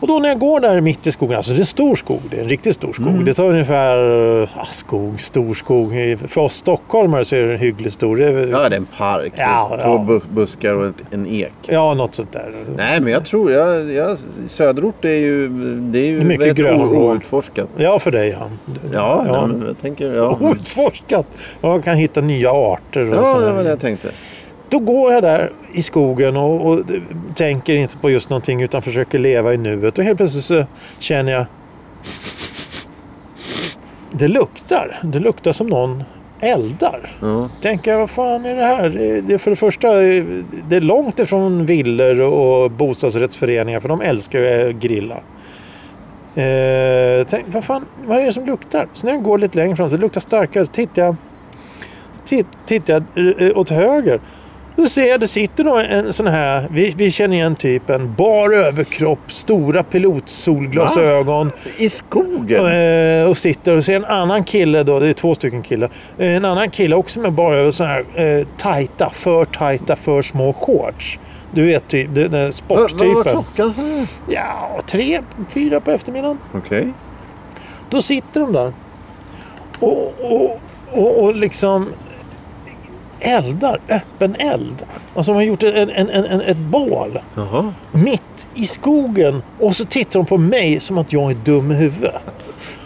Och 0.00 0.08
då 0.08 0.18
när 0.18 0.28
jag 0.28 0.38
går 0.38 0.60
där 0.60 0.80
mitt 0.80 1.06
i 1.06 1.12
skogen, 1.12 1.36
alltså 1.36 1.52
det 1.52 1.56
är 1.58 1.60
en 1.60 1.66
stor 1.66 1.96
skog, 1.96 2.20
det 2.30 2.36
är 2.36 2.42
en 2.42 2.48
riktigt 2.48 2.76
stor 2.76 2.92
skog. 2.92 3.06
Mm. 3.08 3.24
Det 3.24 3.34
tar 3.34 3.44
ungefär, 3.44 3.98
ah, 4.42 4.64
skog, 4.72 5.20
stor 5.20 5.54
skog. 5.54 5.92
För 6.28 6.40
oss 6.40 6.54
stockholmare 6.54 7.24
så 7.24 7.36
är 7.36 7.42
det 7.46 7.56
hyggligt 7.56 7.94
stor. 7.94 8.16
Det 8.16 8.24
är, 8.24 8.46
Ja, 8.46 8.68
det 8.68 8.74
är 8.76 8.80
en 8.80 8.86
park. 8.96 9.32
Ja, 9.36 9.68
Två 9.68 9.76
ja. 9.88 10.04
bu- 10.08 10.22
buskar 10.34 10.74
och 10.74 10.92
en 11.10 11.26
ek. 11.26 11.52
ja, 11.68 11.94
något 11.94 12.14
sånt 12.14 12.32
där. 12.32 12.52
Nej, 12.76 13.00
men 13.00 13.12
jag 13.12 13.24
tror... 13.24 13.52
Jag, 13.52 13.92
jag, 13.92 14.18
söderort 14.46 15.04
är 15.04 15.08
ju... 15.08 15.48
Det 15.78 15.98
är 15.98 16.06
ju 16.06 16.24
mycket 16.24 16.56
grönområden. 16.56 17.02
outforskat. 17.10 17.68
Ja, 17.76 17.98
för 17.98 18.10
dig 18.10 18.28
ja. 18.28 18.46
Ja, 18.92 19.24
ja. 19.26 19.46
Nej, 19.46 19.66
jag 19.66 19.78
tänker... 19.80 20.12
Ja, 20.14 20.38
Outforskat. 20.40 21.26
Jag 21.60 21.84
kan 21.84 21.96
hitta 21.96 22.20
nya 22.20 22.50
arter. 22.52 23.00
Och 23.10 23.16
ja 23.24 23.38
det 23.40 23.52
var 23.52 23.62
det 23.62 23.68
jag 23.70 23.80
tänkte. 23.80 24.08
Då 24.68 24.78
går 24.78 25.12
jag 25.12 25.22
där 25.22 25.52
i 25.72 25.82
skogen 25.82 26.36
och, 26.36 26.66
och 26.66 26.80
tänker 27.34 27.76
inte 27.76 27.96
på 27.96 28.10
just 28.10 28.30
någonting 28.30 28.62
utan 28.62 28.82
försöker 28.82 29.18
leva 29.18 29.54
i 29.54 29.56
nuet. 29.56 29.98
Och 29.98 30.04
helt 30.04 30.16
plötsligt 30.16 30.44
så 30.44 30.64
känner 30.98 31.32
jag... 31.32 31.44
Det 34.10 34.28
luktar. 34.28 35.00
Det 35.02 35.18
luktar 35.18 35.52
som 35.52 35.66
någon 35.66 36.04
eldar. 36.40 37.16
Ja. 37.20 37.48
Tänker 37.62 37.90
jag, 37.90 37.98
vad 37.98 38.10
fan 38.10 38.44
är 38.44 38.56
det 38.56 38.64
här? 38.64 38.88
Det, 38.88 39.20
det 39.20 39.34
är 39.34 39.38
för 39.38 39.50
det 39.50 39.56
första, 39.56 39.92
det 40.68 40.76
är 40.76 40.80
långt 40.80 41.18
ifrån 41.18 41.66
villor 41.66 42.20
och 42.20 42.70
bostadsrättsföreningar 42.70 43.80
för 43.80 43.88
de 43.88 44.00
älskar 44.00 44.38
ju 44.38 44.70
att 44.70 44.76
grilla. 44.76 45.20
Eh, 46.34 47.26
tänk, 47.28 47.46
vad 47.48 47.64
fan, 47.64 47.84
vad 48.06 48.18
är 48.18 48.26
det 48.26 48.32
som 48.32 48.46
luktar? 48.46 48.88
Så 48.92 49.06
när 49.06 49.12
jag 49.12 49.22
går 49.22 49.38
lite 49.38 49.58
längre 49.58 49.76
fram 49.76 49.90
så 49.90 49.96
det 49.96 50.02
luktar 50.02 50.20
starkare. 50.20 50.66
Så 50.66 50.72
tittar 50.72 51.02
jag, 51.02 51.16
titt, 52.24 52.46
tittar 52.66 53.02
jag 53.14 53.42
eh, 53.42 53.58
åt 53.58 53.70
höger. 53.70 54.20
Då 54.78 54.88
ser 54.88 55.06
jag 55.08 55.20
det 55.20 55.28
sitter 55.28 55.64
då 55.64 55.76
en 55.76 56.12
sån 56.12 56.26
här, 56.26 56.68
vi, 56.70 56.94
vi 56.96 57.10
känner 57.10 57.36
igen 57.36 57.56
typen, 57.56 58.14
bar 58.14 58.50
överkropp, 58.50 59.32
stora 59.32 59.82
pilotsolglasögon. 59.82 61.52
I 61.76 61.88
skogen? 61.88 62.66
Eh, 62.66 63.28
och 63.30 63.36
sitter 63.36 63.76
och 63.76 63.84
ser 63.84 63.96
en 63.96 64.04
annan 64.04 64.44
kille 64.44 64.82
då, 64.82 64.98
det 64.98 65.08
är 65.08 65.12
två 65.12 65.34
stycken 65.34 65.62
killar. 65.62 65.90
Eh, 66.18 66.36
en 66.36 66.44
annan 66.44 66.70
kille 66.70 66.96
också 66.96 67.20
med 67.20 67.32
bara 67.32 67.56
över 67.56 67.70
så 67.70 67.84
här 67.84 68.04
eh, 68.14 68.46
tajta, 68.56 69.10
för 69.10 69.44
tajta, 69.44 69.96
för 69.96 70.22
små 70.22 70.52
shorts. 70.52 71.18
Du 71.50 71.66
vet 71.66 71.88
typ, 71.88 72.14
den 72.14 72.30
där 72.30 72.52
Vad 72.68 72.78
vad 72.80 72.80
var 72.80 72.88
sporttypen. 72.88 73.22
klockan? 73.32 73.74
sa 73.74 73.82
du? 73.82 74.06
Ja, 74.28 74.80
tre, 74.86 75.20
fyra 75.50 75.80
på 75.80 75.90
eftermiddagen. 75.90 76.38
Okej. 76.54 76.92
Då 77.90 78.02
sitter 78.02 78.40
de 78.40 78.52
där. 78.52 78.72
Och, 79.78 80.14
och, 80.20 80.60
och, 80.92 81.22
och 81.22 81.34
liksom 81.34 81.86
eldar, 83.20 83.78
öppen 83.88 84.34
eld. 84.38 84.82
Alltså 85.14 85.32
de 85.32 85.36
har 85.36 85.42
gjort 85.42 85.62
en, 85.62 85.90
en, 85.90 86.10
en, 86.10 86.40
ett 86.40 86.56
bål 86.56 87.18
Jaha. 87.34 87.72
mitt 87.92 88.46
i 88.54 88.66
skogen. 88.66 89.42
Och 89.60 89.76
så 89.76 89.84
tittar 89.84 90.20
de 90.20 90.26
på 90.26 90.36
mig 90.36 90.80
som 90.80 90.98
att 90.98 91.12
jag 91.12 91.30
är 91.30 91.34
dum 91.34 91.72
i 91.72 91.74
huvudet. 91.74 92.14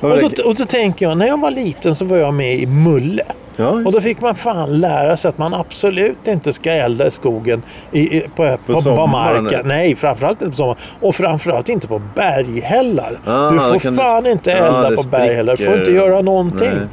Och 0.01 0.09
då, 0.21 0.45
och 0.45 0.55
då 0.55 0.65
tänker 0.65 1.07
jag, 1.09 1.19
när 1.19 1.27
jag 1.27 1.41
var 1.41 1.51
liten 1.51 1.95
så 1.95 2.05
var 2.05 2.17
jag 2.17 2.35
med 2.35 2.55
i 2.59 2.67
Mulle. 2.67 3.25
Ja, 3.57 3.69
Och 3.69 3.93
då 3.93 4.01
fick 4.01 4.21
man 4.21 4.35
fan 4.35 4.81
lära 4.81 5.17
sig 5.17 5.29
att 5.29 5.39
man 5.39 5.55
absolut 5.55 6.29
inte 6.29 6.53
ska 6.53 6.73
elda 6.73 7.07
i 7.07 7.11
skogen 7.11 7.63
i, 7.93 8.17
i, 8.17 8.21
på, 8.21 8.57
på, 8.67 8.73
på, 8.73 8.81
sommaren, 8.81 9.45
marken. 9.45 9.69
Nej, 9.69 9.97
framförallt 9.97 10.43
inte 10.43 10.51
på 10.51 10.57
sommaren. 10.57 10.79
Och 11.01 11.15
framförallt 11.15 11.69
inte 11.69 11.89
på 11.89 12.01
berghällar. 12.15 13.19
Ah, 13.27 13.51
du 13.51 13.59
får 13.59 13.79
kan 13.79 13.93
du- 13.93 13.99
fan 14.03 14.27
inte 14.27 14.53
elda 14.53 14.91
det 14.91 14.97
på 14.97 15.03
berghällar. 15.03 15.57
Du 15.57 15.65
får 15.65 15.79
inte 15.79 15.91
göra 15.91 16.21
någonting. 16.21 16.69
Nej. 16.69 16.87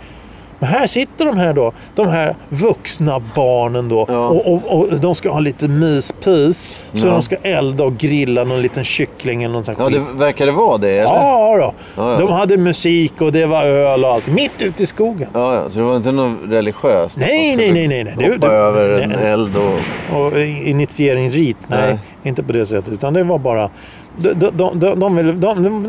Men 0.60 0.70
här 0.70 0.88
sitter 0.88 1.26
de 1.26 1.38
här 1.38 1.54
då, 1.54 1.72
de 1.96 2.08
här 2.08 2.36
vuxna 2.50 3.22
barnen 3.36 3.90
då. 3.90 4.06
Ja. 4.10 4.28
Och, 4.28 4.54
och, 4.54 4.78
och 4.78 5.00
de 5.00 5.16
ska 5.16 5.32
ha 5.32 5.40
lite 5.40 5.68
myspis. 5.68 6.70
Så 6.94 7.08
Ja. 7.08 7.12
de 7.12 7.24
ska 7.24 7.36
elda 7.36 7.84
och 7.84 7.98
grilla 7.98 8.44
någon 8.44 8.62
liten 8.62 8.84
kyckling 8.84 9.44
eller 9.44 9.54
någon 9.54 9.64
sån 9.64 9.76
här 9.76 9.84
Ja, 9.84 9.90
det 9.90 10.20
verkar 10.20 10.46
det 10.46 10.52
vara 10.52 10.78
det, 10.78 10.90
eller? 10.90 11.04
Ja, 11.04 11.58
då. 11.58 11.74
Ja. 12.04 12.18
De 12.20 12.32
hade 12.32 12.58
musik 12.58 13.22
och 13.22 13.32
det 13.32 13.46
var 13.46 13.64
öl 13.64 14.06
och 14.06 14.12
allt. 14.12 14.28
Mitt 14.28 14.62
ute 14.62 14.84
i 14.84 14.86
skogen. 14.86 15.30
Ja, 15.34 15.64
så 15.70 15.80
det 15.80 15.86
var 15.86 15.96
inte 15.98 16.12
något 16.12 16.38
religiöst? 16.50 17.18
Nej, 17.20 17.56
nej, 17.56 17.72
nej, 17.72 17.88
nej, 17.88 18.04
nej. 18.18 18.30
Hoppa 18.32 18.48
det- 18.48 18.54
över 18.56 18.90
en 19.02 19.10
nej. 19.10 19.32
eld 19.32 19.56
och... 19.58 19.80
Och 20.22 20.40
initieringsrit, 20.66 21.58
nej, 21.68 21.80
Nej. 21.88 22.00
inte 22.24 22.44
på 22.44 22.52
det 22.52 22.66
sättet. 22.66 22.94
Utan 22.94 23.14
det 23.14 23.24
var 23.24 23.38
bara... 23.38 23.70
De, 24.18 24.34
de, 24.34 24.80
de, 24.80 25.00
de, 25.00 25.16
ville, 25.16 25.32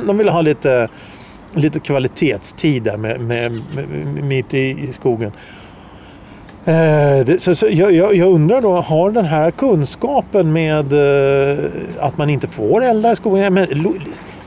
de 0.07 0.19
ville 0.19 0.31
ha 0.31 0.41
lite, 0.41 0.89
lite 1.55 1.81
kvalitetstid 1.81 2.83
där 2.83 2.97
med, 2.97 3.21
med, 3.21 3.53
med, 3.75 4.25
mitt 4.25 4.55
i, 4.55 4.59
i 4.59 4.93
skogen. 4.93 5.33
Eh, 6.65 6.75
det, 7.27 7.43
så, 7.43 7.55
så 7.55 7.67
jag, 7.71 7.93
jag, 7.93 8.15
jag 8.15 8.29
undrar 8.33 8.61
då, 8.61 8.75
har 8.77 9.11
den 9.11 9.25
här 9.25 9.51
kunskapen 9.51 10.53
med 10.53 10.93
eh, 10.93 11.65
att 12.01 12.19
man 12.19 12.31
inte 12.31 12.47
får 12.47 12.85
elda 12.85 13.13
i 13.13 13.17
skogen? 13.17 13.55
Men, 13.55 13.67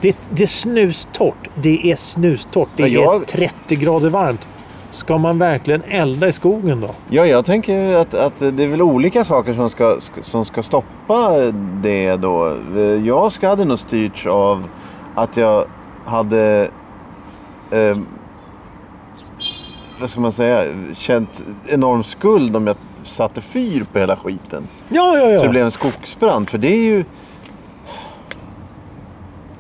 det, 0.02 0.18
det 0.30 0.44
är 0.44 0.48
snustort. 0.48 1.50
Det 1.56 1.92
är 1.92 1.96
snustort. 1.96 2.70
Det 2.78 2.88
Ja, 2.88 3.04
jag- 3.04 3.22
är 3.22 3.26
30 3.26 3.76
grader 3.76 4.10
varmt. 4.10 4.48
Ska 4.92 5.18
man 5.18 5.40
verkligen 5.40 5.82
elda 5.90 6.28
i 6.28 6.32
skogen 6.32 6.82
då? 6.82 6.90
Ja, 7.10 7.26
jag 7.26 7.46
tänker 7.46 7.94
att, 7.96 8.14
att 8.14 8.40
det 8.40 8.64
är 8.64 8.68
väl 8.68 8.82
olika 8.82 9.26
saker 9.26 9.54
som 9.54 9.70
ska, 9.70 9.98
som 10.22 10.46
ska 10.46 10.64
stoppa 10.64 11.32
det 11.84 12.16
då. 12.16 12.54
Jag 13.06 13.32
ska 13.32 13.50
hade 13.50 13.66
nog 13.66 13.80
styrts 13.80 14.26
av 14.26 14.64
att 15.16 15.38
jag 15.38 15.66
hade... 16.06 16.70
Eh, 17.74 17.98
vad 20.00 20.10
ska 20.10 20.22
man 20.22 20.32
säga? 20.32 20.64
Känt 20.96 21.44
enorm 21.68 22.04
skuld 22.04 22.56
om 22.56 22.68
jag 22.68 22.76
satte 23.04 23.42
fyr 23.42 23.86
på 23.94 24.00
hela 24.00 24.16
skiten. 24.16 24.68
Ja, 24.90 25.18
ja, 25.18 25.30
ja. 25.30 25.38
Så 25.40 25.44
det 25.44 25.50
blev 25.50 25.64
en 25.64 25.72
skogsbrand. 25.72 26.50
För 26.50 26.58
det 26.58 26.68
är 26.68 26.78
ju... 26.84 27.04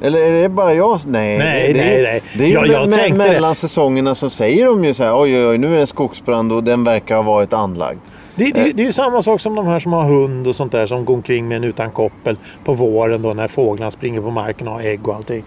Eller 0.01 0.19
är 0.19 0.41
det 0.41 0.49
bara 0.49 0.73
jag? 0.73 0.99
Nej, 1.07 1.37
Nej, 1.37 1.73
det, 1.73 1.79
nej, 1.81 2.01
nej. 2.01 2.21
Det 2.37 2.43
är 2.43 2.47
ju 2.47 2.53
Ja, 2.53 2.65
jag 2.65 2.89
me- 2.89 2.91
tänkte 2.95 3.23
det. 3.27 3.33
mellan 3.33 3.55
säsongerna 3.55 4.15
så 4.15 4.29
säger 4.29 4.65
de 4.65 4.85
ju 4.85 4.93
så 4.93 5.03
här. 5.03 5.11
Oj, 5.21 5.37
oj, 5.39 5.47
oj, 5.47 5.57
nu 5.57 5.67
är 5.67 5.75
det 5.75 5.81
en 5.81 5.87
skogsbrand 5.87 6.51
och 6.51 6.63
den 6.63 6.83
verkar 6.83 7.15
ha 7.15 7.23
varit 7.23 7.53
anlagd. 7.53 7.99
Det, 8.35 8.51
det, 8.51 8.71
det 8.71 8.83
är 8.83 8.85
ju 8.85 8.93
samma 8.93 9.21
sak 9.23 9.41
som 9.41 9.55
de 9.55 9.67
här 9.67 9.79
som 9.79 9.93
har 9.93 10.03
hund 10.03 10.47
och 10.47 10.55
sånt 10.55 10.71
där 10.71 10.85
som 10.87 11.05
går 11.05 11.13
omkring 11.13 11.47
med 11.47 11.57
en 11.57 11.63
utan 11.63 11.91
koppel 11.91 12.37
på 12.65 12.73
våren 12.73 13.21
då 13.21 13.33
när 13.33 13.47
fåglarna 13.47 13.91
springer 13.91 14.21
på 14.21 14.31
marken 14.31 14.67
och 14.67 14.73
har 14.73 14.81
ägg 14.81 15.07
och 15.07 15.15
allting. 15.15 15.43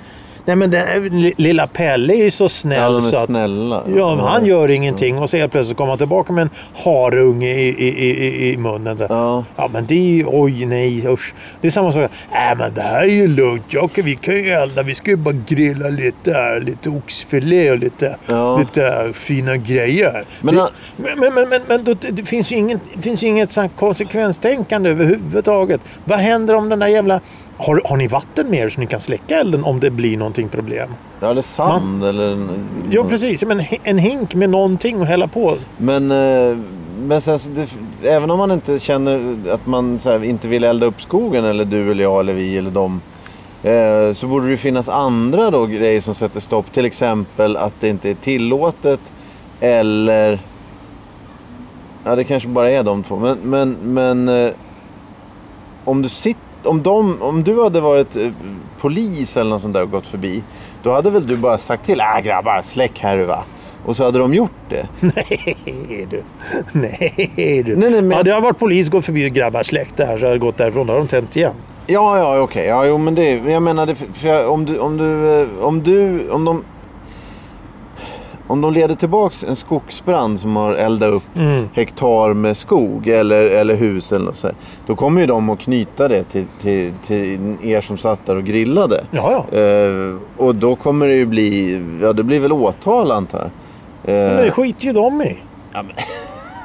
Nej 0.47 0.57
men 0.57 0.71
den, 0.71 1.23
lilla 1.37 1.67
Pelle 1.67 2.15
är 2.15 2.25
ju 2.25 2.31
så 2.31 2.49
snäll 2.49 2.93
Ja, 2.95 3.01
så 3.01 3.17
att 3.17 3.27
snälla. 3.27 3.83
Ja, 3.97 4.15
men 4.17 4.25
han 4.25 4.47
gör 4.47 4.71
ingenting 4.71 5.19
och 5.19 5.31
så 5.31 5.37
helt 5.37 5.53
plötsligt 5.53 5.77
kommer 5.77 5.89
han 5.89 5.99
tillbaka 5.99 6.33
med 6.33 6.43
en 6.43 6.51
harunge 6.85 7.51
i, 7.55 7.69
i, 7.69 7.89
i, 7.89 8.53
i- 8.53 8.57
munnen. 8.57 8.97
Ja. 9.09 9.45
ja, 9.57 9.69
men 9.73 9.87
det 9.87 9.95
är 9.95 10.15
ju... 10.17 10.25
Oj, 10.27 10.67
nej, 10.67 11.07
usch. 11.09 11.35
Det 11.61 11.67
är 11.67 11.71
samma 11.71 11.93
sak. 11.93 12.11
Nej, 12.33 12.55
men 12.59 12.75
det 12.75 12.81
här 12.83 13.03
är 13.03 13.07
ju 13.07 13.29
lugnt. 13.29 13.63
Jag 13.69 13.91
vi 13.95 14.15
kan 14.15 14.35
ju 14.35 14.51
elda. 14.51 14.83
Vi 14.83 14.95
ska 14.95 15.11
ju 15.11 15.17
bara 15.17 15.35
grilla 15.47 15.89
lite 15.89 16.33
här. 16.33 16.61
Lite 16.61 16.91
oxfilé 16.91 17.71
och 17.71 17.79
lite, 17.79 18.17
Ja. 18.27 18.59
lite 18.59 19.11
fina 19.15 19.57
grejer. 19.57 20.25
Men 20.41 20.55
det, 20.55 20.69
men, 20.97 21.19
men, 21.21 21.35
men, 21.35 21.49
men, 21.49 21.61
men 21.69 21.85
då, 21.85 21.95
det 22.11 22.23
finns 22.25 22.53
ju 22.53 22.57
inget, 22.57 22.81
finns 23.01 23.23
ju 23.23 23.27
inget 23.27 23.57
konsekvenstänkande 23.77 24.91
överhuvudtaget. 24.91 25.81
Vad 26.05 26.19
händer 26.19 26.55
om 26.55 26.69
den 26.69 26.79
där 26.79 26.87
jävla... 26.89 27.21
Har, 27.59 27.81
har 27.85 27.97
ni 27.97 28.07
vatten 28.07 28.51
med 28.51 28.61
er 28.65 28.71
så 28.71 28.81
ni 28.81 28.87
kan 28.87 29.01
släcka 29.01 29.39
elden 29.41 29.65
om 29.65 29.81
det 29.81 29.91
blir 29.91 30.17
någonting 30.17 30.49
problem? 30.49 30.91
Ja, 31.21 31.31
eller 31.31 31.43
sand 31.43 32.05
eller... 32.05 32.33
en- 32.33 32.51
Ja, 32.91 33.05
precis. 33.05 33.45
Men 33.45 33.63
en 33.83 33.99
hink 33.99 34.35
med 34.35 34.51
någonting 34.51 35.01
att 35.03 35.09
hälla 35.09 35.27
på. 35.27 35.57
Men, 35.79 36.11
eh, 36.11 36.57
men 37.01 37.21
sen, 37.21 37.39
det, 37.55 38.09
även 38.09 38.31
om 38.31 38.39
man 38.39 38.51
inte 38.51 38.79
känner 38.79 39.35
att 39.51 39.67
man 39.67 39.99
här, 40.05 40.25
inte 40.25 40.49
vill 40.49 40.65
elda 40.65 40.87
upp 40.87 41.03
skogen 41.03 41.45
eller 41.45 41.65
du 41.65 41.91
eller 41.91 42.03
jag 42.05 42.21
eller 42.21 42.33
vi 42.33 42.57
eller 42.59 42.71
dem. 42.71 43.01
Eh, 43.63 44.13
så 44.13 44.27
borde 44.27 44.49
det 44.49 44.57
finnas 44.57 44.89
andra 44.89 45.51
då 45.51 45.67
grejer 45.67 46.01
som 46.01 46.15
sätter 46.15 46.41
stopp. 46.41 46.73
Till 46.73 46.87
exempel 46.87 47.57
att 47.57 47.75
det 47.81 47.89
inte 47.89 48.11
är 48.11 48.15
tillåtet 48.15 49.01
eller... 49.61 50.39
Ja, 52.05 52.17
det 52.17 52.25
kanske 52.25 52.49
bara 52.49 52.71
är 52.71 52.83
de 52.83 53.03
två. 53.03 53.17
Men, 53.17 53.39
men, 53.43 53.77
men 53.83 54.29
eh, 54.47 54.53
om 55.85 56.03
du 56.03 56.09
sitter... 56.09 56.46
Om, 56.67 56.83
de, 56.83 57.23
om 57.23 57.43
du 57.45 57.63
hade 57.63 57.81
varit 57.81 58.17
eh, 58.17 58.29
polis 58.81 59.37
eller 59.37 59.51
något 59.51 59.63
sånt 59.63 59.75
där 59.75 59.83
och 59.83 59.91
gått 59.91 60.07
förbi. 60.07 60.43
Då 60.83 60.93
hade 60.93 61.11
väl 61.11 61.27
du 61.27 61.37
bara 61.37 61.59
sagt 61.59 61.85
till. 61.87 62.01
Äh 62.01 62.21
grabbar, 62.25 62.63
släck 62.65 62.99
här 63.01 63.19
va. 63.19 63.45
Och 63.85 63.97
så 63.97 64.05
hade 64.05 64.19
de 64.19 64.35
gjort 64.35 64.51
det. 64.69 64.89
Nej 65.01 66.07
du. 66.11 66.23
Nej 66.73 67.63
du. 67.67 67.77
Nej, 67.77 67.91
nej, 67.91 68.03
men 68.03 68.11
ja, 68.11 68.17
jag- 68.17 68.25
det 68.25 68.41
varit 68.41 68.59
polis 68.59 68.89
gått 68.89 69.05
förbi 69.05 69.31
grabbar 69.31 69.63
släkt 69.63 69.97
där 69.97 70.19
så 70.19 70.25
har 70.25 70.31
jag 70.31 70.41
gått 70.41 70.57
därifrån. 70.59 70.87
Då 70.87 70.93
har 70.93 70.99
de 71.01 71.07
tänt 71.09 71.37
igen. 71.37 71.53
Ja, 71.87 72.19
ja, 72.19 72.41
okej. 72.41 72.67
Ja, 72.67 72.85
jo, 72.87 72.99
men 72.99 73.15
det... 73.15 73.31
Jag 73.31 73.63
menar, 73.63 73.87
det, 73.87 73.95
för 73.95 74.29
jag, 74.29 74.51
om 74.53 74.65
du... 74.65 74.79
Om 74.79 74.97
du... 74.97 75.41
eh, 75.43 75.49
Om 75.65 75.83
du... 75.83 76.31
Om 76.31 76.45
de... 76.45 76.65
Om 78.49 78.61
de 78.61 78.73
leder 78.73 78.95
tillbaks 78.95 79.45
en 79.45 79.57
skogsbrand 79.57 80.41
som 80.41 80.57
har 80.57 80.73
eldat 80.75 81.13
upp 81.13 81.23
Mm. 81.37 81.69
hektar 81.75 82.35
med 82.35 82.57
skog 82.57 83.09
eller, 83.09 83.45
eller 83.45 83.77
hus 83.77 84.13
eller 84.13 84.33
så 84.33 84.47
här, 84.47 84.57
Då 84.87 84.95
kommer 84.97 85.21
ju 85.21 85.27
de 85.27 85.51
att 85.51 85.59
knyta 85.59 86.09
det 86.09 86.25
till, 86.25 86.45
till, 86.61 86.93
till 87.07 87.57
er 87.63 87.81
som 87.81 87.99
satt 87.99 88.27
där 88.27 88.37
och 88.37 88.45
grillade. 88.45 89.05
Ja, 89.11 89.45
ja. 89.53 89.59
Eh, 89.59 90.17
och 90.37 90.55
då 90.55 90.77
kommer 90.77 91.09
det 91.09 91.15
ju 91.15 91.27
bli... 91.27 91.81
Ja, 92.03 92.13
det 92.13 92.23
blir 92.23 92.41
väl 92.41 92.53
åtal 92.53 93.11
antar 93.13 93.39
jag. 93.39 94.15
Eh, 94.15 94.35
Men 94.35 94.45
det 94.45 94.51
skiter 94.51 94.85
ju 94.87 94.93
de 94.93 95.23
i. 95.23 95.37
ja, 95.73 95.83
men, 95.83 95.93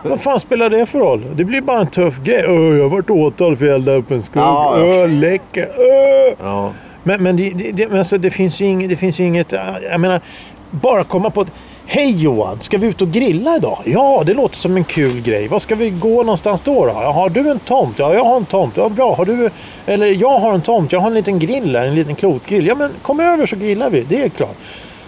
Vad 0.12 0.22
fan 0.22 0.40
spelar 0.40 0.70
det 0.70 0.86
för 0.86 1.00
roll? 1.00 1.22
Det 1.36 1.44
blir 1.44 1.62
bara 1.62 1.80
en 1.80 1.88
tuff 1.88 2.20
grej. 2.24 2.44
Öh, 2.48 2.78
jag 2.78 2.84
har 2.84 2.90
varit 2.90 3.10
åtal 3.10 3.58
för 3.58 3.66
att 3.66 3.72
elda 3.72 3.94
upp 3.96 4.12
en 4.12 4.22
skog. 4.22 4.42
Ja, 4.44 4.76
Öh, 4.78 5.10
läcker. 5.10 5.64
Öh. 5.64 6.34
ja. 6.44 6.72
Men, 7.04 7.24
men, 7.24 7.38
det, 7.38 7.50
det, 7.74 7.88
men 7.88 8.00
alltså, 8.00 8.18
det, 8.18 8.30
finns 8.32 8.60
ju 8.60 8.66
inget, 8.66 8.90
det 8.90 8.96
finns 8.96 9.20
ju 9.20 9.24
inget... 9.24 9.52
Jag 9.92 10.00
menar, 10.02 10.22
bara 10.72 11.04
komma 11.04 11.30
på... 11.30 11.42
ett- 11.42 11.52
Hej 11.94 12.12
Johan, 12.12 12.60
ska 12.60 12.78
vi 12.78 12.88
ut 12.88 13.02
och 13.02 13.12
grilla 13.12 13.56
idag? 13.56 13.80
Ja, 13.86 14.24
det 14.26 14.34
låter 14.34 14.56
som 14.56 14.78
en 14.78 14.84
kul 14.84 15.22
grej. 15.22 15.48
Var 15.48 15.60
ska 15.60 15.76
vi 15.76 15.90
gå 15.90 16.24
någonstans 16.24 16.62
då? 16.62 16.86
då? 16.86 16.92
Har 16.92 17.30
du 17.30 17.50
en 17.50 17.60
tomt? 17.60 18.00
Ja, 18.00 18.14
jag 18.14 18.24
har 18.24 18.38
en 18.38 18.46
tomt. 18.46 18.78
Ja, 18.78 18.90
bra. 18.90 19.16
Har 19.16 19.26
du... 19.26 19.50
Eller 19.86 20.06
jag 20.08 20.40
har 20.40 20.54
en 20.54 20.62
tomt. 20.62 20.92
Jag 20.92 21.00
har 21.00 21.08
en 21.08 21.14
liten 21.14 21.40
grill 21.40 21.76
här, 21.76 21.86
en 21.86 21.96
liten 21.96 22.16
klotgrill. 22.16 22.68
Ja, 22.68 22.76
men 22.76 22.90
kom 23.02 23.20
över 23.20 23.46
så 23.46 23.56
grillar 23.56 23.90
vi. 23.90 24.02
Det 24.02 24.24
är 24.24 24.30
klart. 24.30 24.56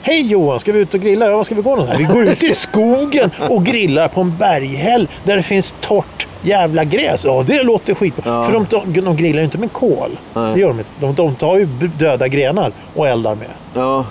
Hej 0.01 0.21
Johan, 0.21 0.59
ska 0.59 0.71
vi 0.71 0.79
ut 0.79 0.93
och 0.93 0.99
grilla? 0.99 1.25
Ja, 1.25 1.37
var 1.37 1.43
ska 1.43 1.55
vi 1.55 1.61
gå 1.61 1.69
någonstans? 1.69 1.99
Vi 1.99 2.03
går 2.03 2.23
ut 2.23 2.43
i 2.43 2.53
skogen 2.53 3.31
och 3.49 3.65
grillar 3.65 4.07
på 4.07 4.21
en 4.21 4.37
berghäll 4.37 5.07
där 5.23 5.37
det 5.37 5.43
finns 5.43 5.75
torrt 5.81 6.27
jävla 6.41 6.83
gräs. 6.83 7.25
Ja, 7.25 7.43
det 7.47 7.63
låter 7.63 7.93
skitbra. 7.93 8.23
Ja. 8.33 8.45
För 8.45 8.53
de, 8.53 8.65
de, 8.69 9.01
de 9.01 9.15
grillar 9.15 9.39
ju 9.39 9.45
inte 9.45 9.57
med 9.57 9.71
kol. 9.71 10.09
Nej. 10.33 10.53
Det 10.53 10.59
gör 10.59 10.67
de 10.67 10.77
inte. 10.79 10.91
De, 10.99 11.13
de 11.15 11.35
tar 11.35 11.57
ju 11.57 11.65
döda 11.97 12.27
grenar 12.27 12.71
och 12.95 13.07
eldar 13.07 13.35
med. 13.35 13.49
ja. 13.73 14.05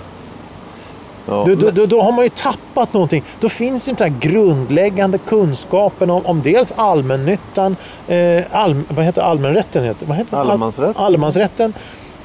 Ja. 1.27 1.43
Då, 1.47 1.55
då, 1.55 1.69
då, 1.71 1.85
då 1.85 2.01
har 2.01 2.11
man 2.11 2.23
ju 2.23 2.29
tappat 2.29 2.93
någonting. 2.93 3.23
Då 3.39 3.49
finns 3.49 3.87
inte 3.87 4.03
den 4.03 4.13
här 4.13 4.19
grundläggande 4.19 5.17
kunskapen 5.17 6.09
om, 6.09 6.25
om 6.25 6.41
dels 6.41 6.71
allmännyttan, 6.75 7.75
eh, 8.07 8.41
all, 8.51 8.81
vad 8.89 9.05
heter 9.05 9.21
allmänrätten? 9.21 9.83
Heter, 9.83 10.05
vad 10.05 10.17
heter 10.17 10.37
Allemansrätt. 10.37 10.97
Allemansrätten 10.99 11.73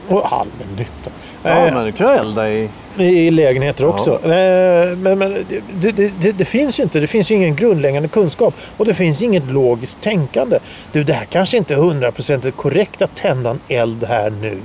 och 0.09 0.33
allmännyttan. 0.33 1.13
ja, 1.43 1.51
Eh, 1.51 1.75
men 1.75 1.85
du 1.85 1.93
kan 1.93 2.09
elda 2.09 2.51
i... 2.51 2.69
I 2.97 3.31
lägenheter 3.31 3.85
Ja. 3.85 3.91
också. 3.91 4.15
Eh, 4.25 4.97
Men, 4.97 5.19
men 5.19 5.45
det, 5.81 5.91
det, 5.93 6.13
det, 6.21 6.33
det 6.33 6.45
finns 6.45 6.79
ju 6.79 6.83
inte. 6.83 7.01
Det 7.01 7.07
finns 7.07 7.31
ju 7.31 7.35
ingen 7.35 7.57
grundläggande 7.57 8.09
kunskap. 8.09 8.55
Och 8.77 8.85
det 8.85 8.95
finns 8.95 9.23
inget 9.23 9.47
logiskt 9.51 10.01
tänkande. 10.03 10.59
Du, 10.93 11.05
det 11.05 11.13
här 11.13 11.25
kanske 11.25 11.57
inte 11.57 11.75
är 11.75 11.79
hundraprocentigt 11.79 12.57
korrekt 12.57 13.03
att 13.03 13.15
tända 13.17 13.51
en 13.51 13.61
eld 13.69 14.05
här 14.05 14.31
nu. 14.31 14.59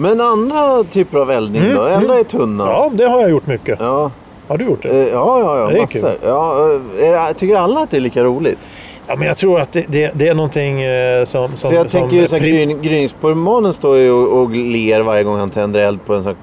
Men 0.00 0.20
andra 0.20 0.84
typer 0.84 1.18
av 1.18 1.30
eldning 1.30 1.74
då? 1.74 1.84
Elda 1.84 2.20
i 2.20 2.24
tunna? 2.24 2.64
Mm, 2.64 2.76
Ja, 2.76 2.90
det 2.92 3.04
har 3.08 3.20
jag 3.20 3.30
gjort 3.30 3.46
mycket. 3.46 3.78
Ja, 3.80 4.10
Har 4.48 4.58
du 4.58 4.64
gjort 4.64 4.82
det? 4.82 4.88
eh, 4.88 4.96
ja, 5.12 5.40
ja, 5.40 5.58
ja 5.58 5.66
Det 5.70 5.80
massor. 5.80 6.16
Ja, 6.24 6.72
eh, 6.72 6.80
det, 7.28 7.34
tycker 7.34 7.56
alla 7.56 7.80
att 7.80 7.90
det 7.90 7.96
är 7.96 8.00
lika 8.00 8.24
roligt? 8.24 8.58
Ja, 9.06 9.16
men 9.16 9.26
jag 9.28 9.36
tror 9.36 9.60
att 9.60 9.72
det, 9.72 9.84
det, 9.88 10.10
det 10.14 10.28
är 10.28 10.34
någonting 10.34 10.82
eh, 10.82 11.24
som... 11.24 11.56
som 11.56 11.70
För 11.70 11.76
jag 11.76 11.90
som 11.90 12.00
tänker 12.00 12.16
ju 12.16 12.26
prim- 12.26 12.38
gryn, 12.40 12.82
gryningsporrmannen 12.82 13.72
står 13.72 13.96
ju 13.96 14.12
och, 14.12 14.42
och 14.42 14.50
ler 14.50 15.00
varje 15.00 15.24
gång 15.24 15.38
han 15.38 15.50
tänder 15.50 15.80
eld 15.80 16.04
på 16.06 16.14
en 16.14 16.22
sån 16.24 16.34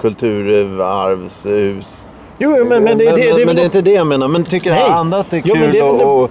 kulturarvshus. 0.00 2.00
Jo, 2.38 2.54
jo, 2.58 2.64
men, 2.64 2.84
men, 2.84 2.98
det, 2.98 3.04
det, 3.04 3.16
det, 3.16 3.30
är 3.42 3.46
men 3.46 3.56
det 3.56 3.62
är 3.62 3.64
inte 3.64 3.80
det 3.80 3.92
jag 3.92 4.06
menar. 4.06 4.28
Men 4.28 4.44
tycker 4.44 4.70
Nej. 4.70 4.82
andra 4.82 5.18
att 5.18 5.30
det 5.30 5.36
är 5.36 5.42
Jo, 5.44 5.54
men 5.54 5.62
kul 5.64 5.72
det 5.72 5.78
är 5.78 5.92
väl 5.92 6.02
och, 6.06 6.22
och... 6.22 6.30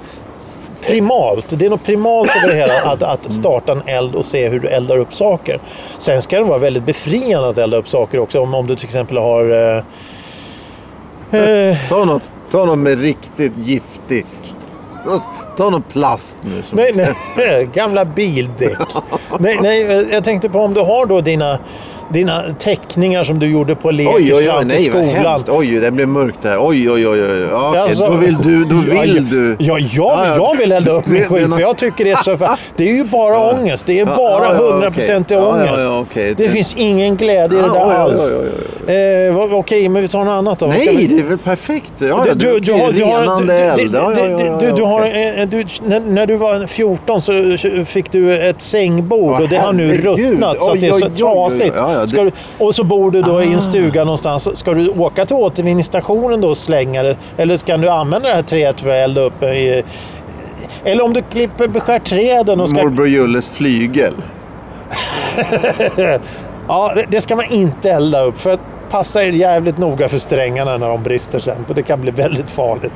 primalt. 0.81 1.45
Det 1.49 1.65
är 1.65 1.69
något 1.69 1.83
primalt 1.83 2.31
över 2.35 2.47
det 2.47 2.55
hela 2.55 2.81
att, 2.81 3.03
att 3.03 3.33
starta 3.33 3.71
en 3.71 3.81
eld 3.85 4.15
och 4.15 4.25
se 4.25 4.49
hur 4.49 4.59
du 4.59 4.67
eldar 4.67 4.97
upp 4.97 5.13
saker. 5.13 5.59
Sen 5.97 6.21
ska 6.21 6.37
det 6.37 6.43
vara 6.43 6.57
väldigt 6.57 6.83
befriande 6.83 7.49
att 7.49 7.57
elda 7.57 7.77
upp 7.77 7.89
saker 7.89 8.19
också. 8.19 8.39
Om, 8.39 8.53
om 8.53 8.67
du 8.67 8.75
till 8.75 8.85
exempel 8.85 9.17
har... 9.17 9.51
Eh, 9.51 11.39
eh, 11.41 11.77
Ta 11.89 12.05
något, 12.05 12.31
ta 12.51 12.65
något 12.65 12.77
med 12.79 13.01
riktigt 13.01 13.57
giftig. 13.57 14.25
Ta 15.57 15.69
någon 15.69 15.81
plast 15.81 16.37
nu. 16.41 16.61
Som 16.65 16.75
nej, 16.77 17.15
nej, 17.37 17.69
gamla 17.73 18.05
bildäck. 18.05 18.77
nej, 19.39 19.57
nej, 19.61 20.07
jag 20.11 20.23
tänkte 20.23 20.49
på 20.49 20.59
om 20.59 20.73
du 20.73 20.81
har 20.81 21.05
då 21.05 21.21
dina, 21.21 21.59
dina 22.13 22.43
teckningar 22.59 23.23
som 23.23 23.39
du 23.39 23.47
gjorde 23.51 23.75
på 23.75 23.91
lekis 23.91 24.13
Oj, 24.15 24.33
oj, 24.33 24.39
oj, 24.39 24.45
fram 24.45 24.59
till 24.59 24.67
nej 24.67 24.83
skolan. 24.83 25.07
hemskt. 25.07 25.49
Oj, 25.49 25.67
det 25.79 25.91
blev 25.91 26.07
mörkt 26.07 26.43
här. 26.43 26.57
Oj, 26.59 26.91
oj, 26.91 27.07
oj. 27.07 27.23
oj. 27.23 27.47
Ja, 27.51 27.69
okej, 27.69 27.81
Alltså, 27.81 28.05
då 28.05 28.13
vill 28.13 28.37
du, 28.37 28.65
då 28.65 28.75
ja, 28.95 29.01
vill 29.01 29.15
ja, 29.15 29.21
du. 29.31 29.55
Ja, 29.59 29.79
jag, 29.79 30.01
Ja, 30.01 30.25
ja. 30.27 30.35
jag 30.35 30.57
vill 30.57 30.71
elda 30.71 30.91
upp 30.91 31.07
min 31.07 31.23
skit 31.23 31.53
för 31.53 31.59
jag 31.59 31.77
tycker 31.77 32.05
det 32.05 32.11
är 32.11 32.23
så... 32.23 32.37
För, 32.37 32.49
det 32.75 32.89
är 32.89 32.93
ju 32.93 33.03
bara 33.03 33.51
ångest. 33.53 33.85
Det 33.85 33.99
är 33.99 34.05
Ja, 34.05 34.15
bara 34.17 34.45
ja, 34.45 34.53
ja, 34.53 34.71
hundraprocentig 34.71 35.37
okej. 35.37 35.47
Ja, 35.49 35.53
ångest. 35.55 35.73
ja, 35.77 35.83
ja, 35.83 35.99
okej. 35.99 36.33
Det 36.37 36.49
finns 36.49 36.75
ingen 36.77 37.15
glädje 37.17 37.59
i 37.59 37.61
det 37.61 37.67
Ja, 37.67 37.85
där 37.85 37.95
alls. 37.95 38.21
Eh, 38.87 39.55
Okej, 39.55 39.89
men 39.89 40.01
vi 40.01 40.07
tar 40.07 40.23
något 40.23 40.31
annat 40.31 40.59
då. 40.59 40.65
Nej, 40.65 41.07
det 41.09 41.19
är 41.19 41.23
väl 41.23 41.37
perfekt. 41.37 41.91
Ja, 41.97 42.23
ja, 42.27 42.33
du, 42.33 42.59
du, 42.59 42.71
okej, 42.73 42.79
har, 42.79 42.91
du 42.91 43.03
har, 43.03 43.21
renande 43.21 43.53
du, 43.53 43.81
eld. 43.81 43.95
Ja, 43.95 44.13
ja, 44.17 44.25
ja, 44.25 44.37
du, 44.37 44.45
ja, 44.45 44.57
du, 44.59 44.71
du 44.71 44.83
har, 44.83 45.01
du, 45.45 45.65
när, 46.07 46.25
du 46.25 46.35
var 46.35 46.67
14 46.67 47.21
så 47.21 47.57
fick 47.85 48.11
du 48.11 48.37
ett 48.37 48.61
sängbord 48.61 49.41
och 49.41 49.49
det 49.49 49.57
har 49.57 49.73
nu 49.73 49.97
ruttnat 49.97 50.57
så 50.57 50.71
att 50.71 50.79
det 50.79 50.87
är 50.87 50.91
så 50.91 51.09
trasigt. 51.09 51.75
Ja, 52.13 52.23
det- 52.23 52.31
du, 52.57 52.65
och 52.65 52.75
så 52.75 52.83
bor 52.83 53.11
du 53.11 53.21
då 53.21 53.43
i 53.43 53.47
Ah. 53.47 53.51
en 53.53 53.61
stuga 53.61 54.03
någonstans. 54.03 54.57
Ska 54.57 54.73
du 54.73 54.89
åka 54.89 55.25
till 55.25 55.35
återvinningsstationen 55.35 56.41
då 56.41 56.49
och 56.49 56.57
slänga 56.57 57.03
det? 57.03 57.15
Eller 57.37 57.57
kan 57.57 57.81
du 57.81 57.89
använda 57.89 58.29
det 58.29 58.35
här 58.35 58.43
träet 58.43 58.81
för 58.81 58.89
att 58.89 58.95
elda 58.95 59.21
upp 59.21 59.43
i... 59.43 59.83
Eller 60.83 61.03
om 61.03 61.13
du 61.13 61.21
klipper, 61.21 61.67
beskär 61.67 61.99
träden 61.99 62.61
och 62.61 62.69
ska... 62.69 62.83
Morbror 62.83 63.07
Julles 63.07 63.55
flygel. 63.55 64.13
Ja, 66.67 66.91
det, 66.95 67.05
det 67.09 67.21
ska 67.21 67.35
man 67.35 67.45
inte 67.45 67.89
elda 67.91 68.21
upp. 68.23 68.39
För 68.39 68.49
att 68.53 68.59
passa 68.89 69.23
er 69.23 69.31
jävligt 69.31 69.77
noga 69.77 70.09
för 70.09 70.17
strängarna 70.17 70.77
när 70.77 70.87
de 70.87 71.03
brister 71.03 71.39
sen. 71.39 71.65
För 71.67 71.73
det 71.73 71.83
kan 71.83 72.01
bli 72.01 72.11
väldigt 72.11 72.49
farligt. 72.49 72.93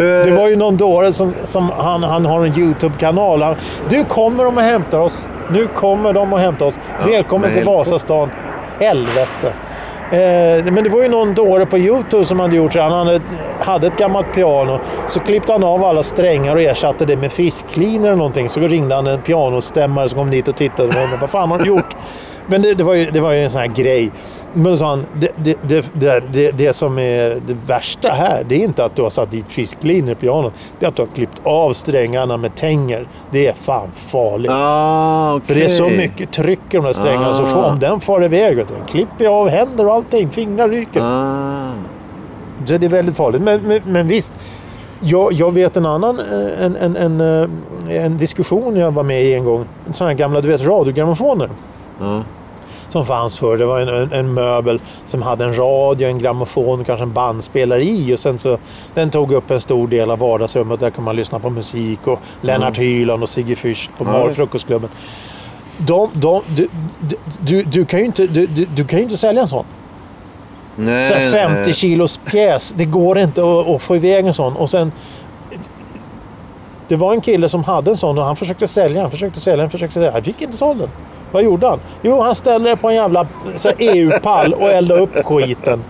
Det 0.00 0.30
var 0.30 0.48
ju 0.48 0.56
någon 0.56 0.76
dåre 0.76 1.12
som, 1.12 1.34
som 1.44 1.70
han, 1.70 2.02
han 2.02 2.24
har 2.24 2.46
en 2.46 2.58
YouTube-kanal. 2.58 3.42
Han, 3.42 3.54
du 3.88 4.04
kommer 4.04 4.44
de 4.44 4.56
och 4.56 4.62
hämtar 4.62 4.98
oss. 4.98 5.26
Nu 5.52 5.66
kommer 5.66 6.12
de 6.12 6.32
och 6.32 6.38
hämtar 6.38 6.66
oss. 6.66 6.78
Välkommen 7.06 7.48
men 7.50 7.58
till 7.58 7.66
Vasastan. 7.66 8.30
Helvete. 8.78 9.52
Eh, 10.10 10.72
men 10.72 10.84
det 10.84 10.90
var 10.90 11.02
ju 11.02 11.08
någon 11.08 11.34
dåre 11.34 11.66
på 11.66 11.78
YouTube 11.78 12.24
som 12.24 12.40
hade 12.40 12.56
gjort 12.56 12.72
så. 12.72 12.80
Han 12.80 12.92
hade, 12.92 13.20
hade 13.60 13.86
ett 13.86 13.96
gammalt 13.96 14.34
piano. 14.34 14.78
Så 15.08 15.20
klippte 15.20 15.52
han 15.52 15.64
av 15.64 15.84
alla 15.84 16.02
strängar 16.02 16.56
och 16.56 16.62
ersatte 16.62 17.04
det 17.04 17.16
med 17.16 17.32
fisklinor 17.32 18.06
eller 18.06 18.16
någonting. 18.16 18.48
Så 18.48 18.60
ringde 18.60 18.94
han 18.94 19.06
en 19.06 19.20
pianostämmare 19.20 20.08
som 20.08 20.18
kom 20.18 20.30
dit 20.30 20.48
och 20.48 20.56
tittade. 20.56 20.88
Och 20.88 20.94
undrade, 20.94 21.16
Vad 21.20 21.30
fan 21.30 21.50
har 21.50 21.58
du 21.58 21.66
gjort? 21.66 21.96
Men 22.46 22.62
det, 22.62 22.74
det, 22.74 22.84
var 22.84 22.94
ju, 22.94 23.10
det 23.10 23.20
var 23.20 23.32
ju 23.32 23.44
en 23.44 23.50
sån 23.50 23.60
här 23.60 23.68
grej. 23.68 24.10
Men 24.54 24.78
sa 24.78 24.88
han, 24.88 25.06
det, 25.14 25.56
det, 25.62 25.84
det, 26.32 26.50
det, 26.50 26.76
som 26.76 26.98
är 26.98 27.40
det 27.46 27.56
värsta 27.66 28.08
här, 28.08 28.44
det 28.48 28.54
är 28.54 28.64
inte 28.64 28.84
att 28.84 28.96
du 28.96 29.02
har 29.02 29.10
satt 29.10 29.30
dit 29.30 29.44
fisklinor 29.48 30.12
i 30.12 30.14
pianot. 30.14 30.52
Det 30.78 30.86
är 30.86 30.88
att 30.88 30.96
du 30.96 31.02
har 31.02 31.08
klippt 31.14 31.40
av 31.42 31.72
strängarna 31.72 32.36
med 32.36 32.54
tänger. 32.54 33.06
Det 33.30 33.46
är 33.46 33.52
fan 33.52 33.88
farligt. 33.96 34.50
Ah, 34.54 35.34
okej. 35.34 35.46
För 35.46 35.54
det 35.54 35.64
är 35.64 35.76
så 35.76 35.88
mycket 35.88 36.32
tryck 36.32 36.60
i 36.70 36.76
de 36.76 36.84
där 36.84 36.92
strängarna. 36.92 37.34
Så 37.34 37.46
får, 37.46 37.62
om 37.62 37.78
den 37.78 38.00
far 38.00 38.24
iväg, 38.24 38.56
vet 38.56 38.68
du, 38.68 38.74
klipper 38.92 39.24
jag 39.24 39.34
av 39.34 39.48
händer 39.48 39.86
och 39.86 39.94
allting. 39.94 40.30
Fingrar 40.30 40.68
ryker. 40.68 41.00
Ah. 41.02 41.72
Så 42.64 42.76
det 42.76 42.86
är 42.86 42.90
väldigt 42.90 43.16
farligt. 43.16 43.42
Men, 43.42 43.60
men, 43.60 43.80
men 43.84 44.08
visst, 44.08 44.32
jag, 45.00 45.32
jag 45.32 45.54
vet 45.54 45.76
en 45.76 45.86
annan 45.86 46.18
eh, 46.18 46.64
en, 46.64 46.76
en, 46.76 46.96
en, 46.96 47.20
eh, 47.20 48.04
en 48.04 48.18
diskussion 48.18 48.76
jag 48.76 48.90
var 48.90 49.02
med 49.02 49.24
i 49.24 49.34
en 49.34 49.44
gång. 49.44 49.64
Sådana 49.92 50.10
här 50.10 50.18
gamla 50.18 50.40
du 50.40 50.48
vet, 50.48 50.62
radiogrammofoner. 50.62 51.48
Ja. 52.00 52.22
Som 52.90 53.06
fanns 53.06 53.38
förr. 53.38 53.56
Det 53.56 53.64
var 53.66 53.80
en, 53.80 53.88
en, 53.88 54.12
en 54.12 54.34
möbel 54.34 54.80
som 55.04 55.22
hade 55.22 55.44
en 55.44 55.56
radio, 55.56 56.08
en 56.08 56.18
grammofon 56.18 56.80
och 56.80 56.86
kanske 56.86 57.02
en 57.02 57.12
bandspelare 57.12 57.84
i. 57.84 58.14
Och 58.14 58.18
sen 58.18 58.38
så, 58.38 58.58
den 58.94 59.10
tog 59.10 59.32
upp 59.32 59.50
en 59.50 59.60
stor 59.60 59.88
del 59.88 60.10
av 60.10 60.18
vardagsrummet. 60.18 60.80
Där 60.80 60.90
kan 60.90 61.04
man 61.04 61.16
lyssna 61.16 61.38
på 61.38 61.50
musik 61.50 62.06
och 62.06 62.20
Lennart 62.40 62.78
Hyland 62.78 63.22
och 63.22 63.28
Sigge 63.28 63.54
Fürst 63.54 63.90
på 63.98 64.04
ja. 64.04 64.34
Frukostklubben. 64.34 64.90
De, 65.78 66.10
de, 66.12 66.42
du, 66.56 66.68
du, 67.40 67.62
du, 67.62 67.84
kan 67.84 68.00
ju 68.00 68.06
inte, 68.06 68.26
du, 68.26 68.46
du, 68.46 68.84
kan 68.84 68.98
inte 68.98 69.16
sälja 69.16 69.42
en 69.42 69.48
sån. 69.48 69.64
Nej, 70.76 71.08
Så 71.08 71.14
här 71.14 71.32
50 71.32 71.62
nej. 71.64 71.74
kilos 71.74 72.20
pjäs. 72.24 72.74
Det 72.76 72.84
går 72.84 73.18
inte 73.18 73.42
att, 73.42 73.68
att 73.68 73.82
få 73.82 73.96
iväg 73.96 74.26
en 74.26 74.34
sån. 74.34 74.56
Och 74.56 74.70
sen... 74.70 74.92
Det 76.88 76.96
var 76.96 77.12
en 77.12 77.20
kille 77.20 77.48
som 77.48 77.64
hade 77.64 77.90
en 77.90 77.96
sån 77.96 78.18
och 78.18 78.24
han 78.24 78.36
försökte 78.36 78.68
sälja 78.68 79.02
den, 79.02 79.10
försökte 79.10 79.40
sälja 79.40 79.56
den, 79.56 79.70
försökte 79.70 79.94
sälja 79.94 80.06
den. 80.06 80.14
Han 80.14 80.22
fick 80.22 80.42
inte 80.42 80.56
såld 80.56 80.80
den. 80.80 80.88
Vad 81.32 81.42
gjorde 81.42 81.66
han? 81.66 81.80
Jo, 82.02 82.20
han 82.20 82.34
ställde 82.34 82.70
det 82.70 82.76
på 82.76 82.88
en 82.88 82.94
jävla 82.94 83.26
EU-pall 83.78 84.54
och 84.54 84.70
eldade 84.70 85.00
upp 85.00 85.24
skiten. 85.24 85.84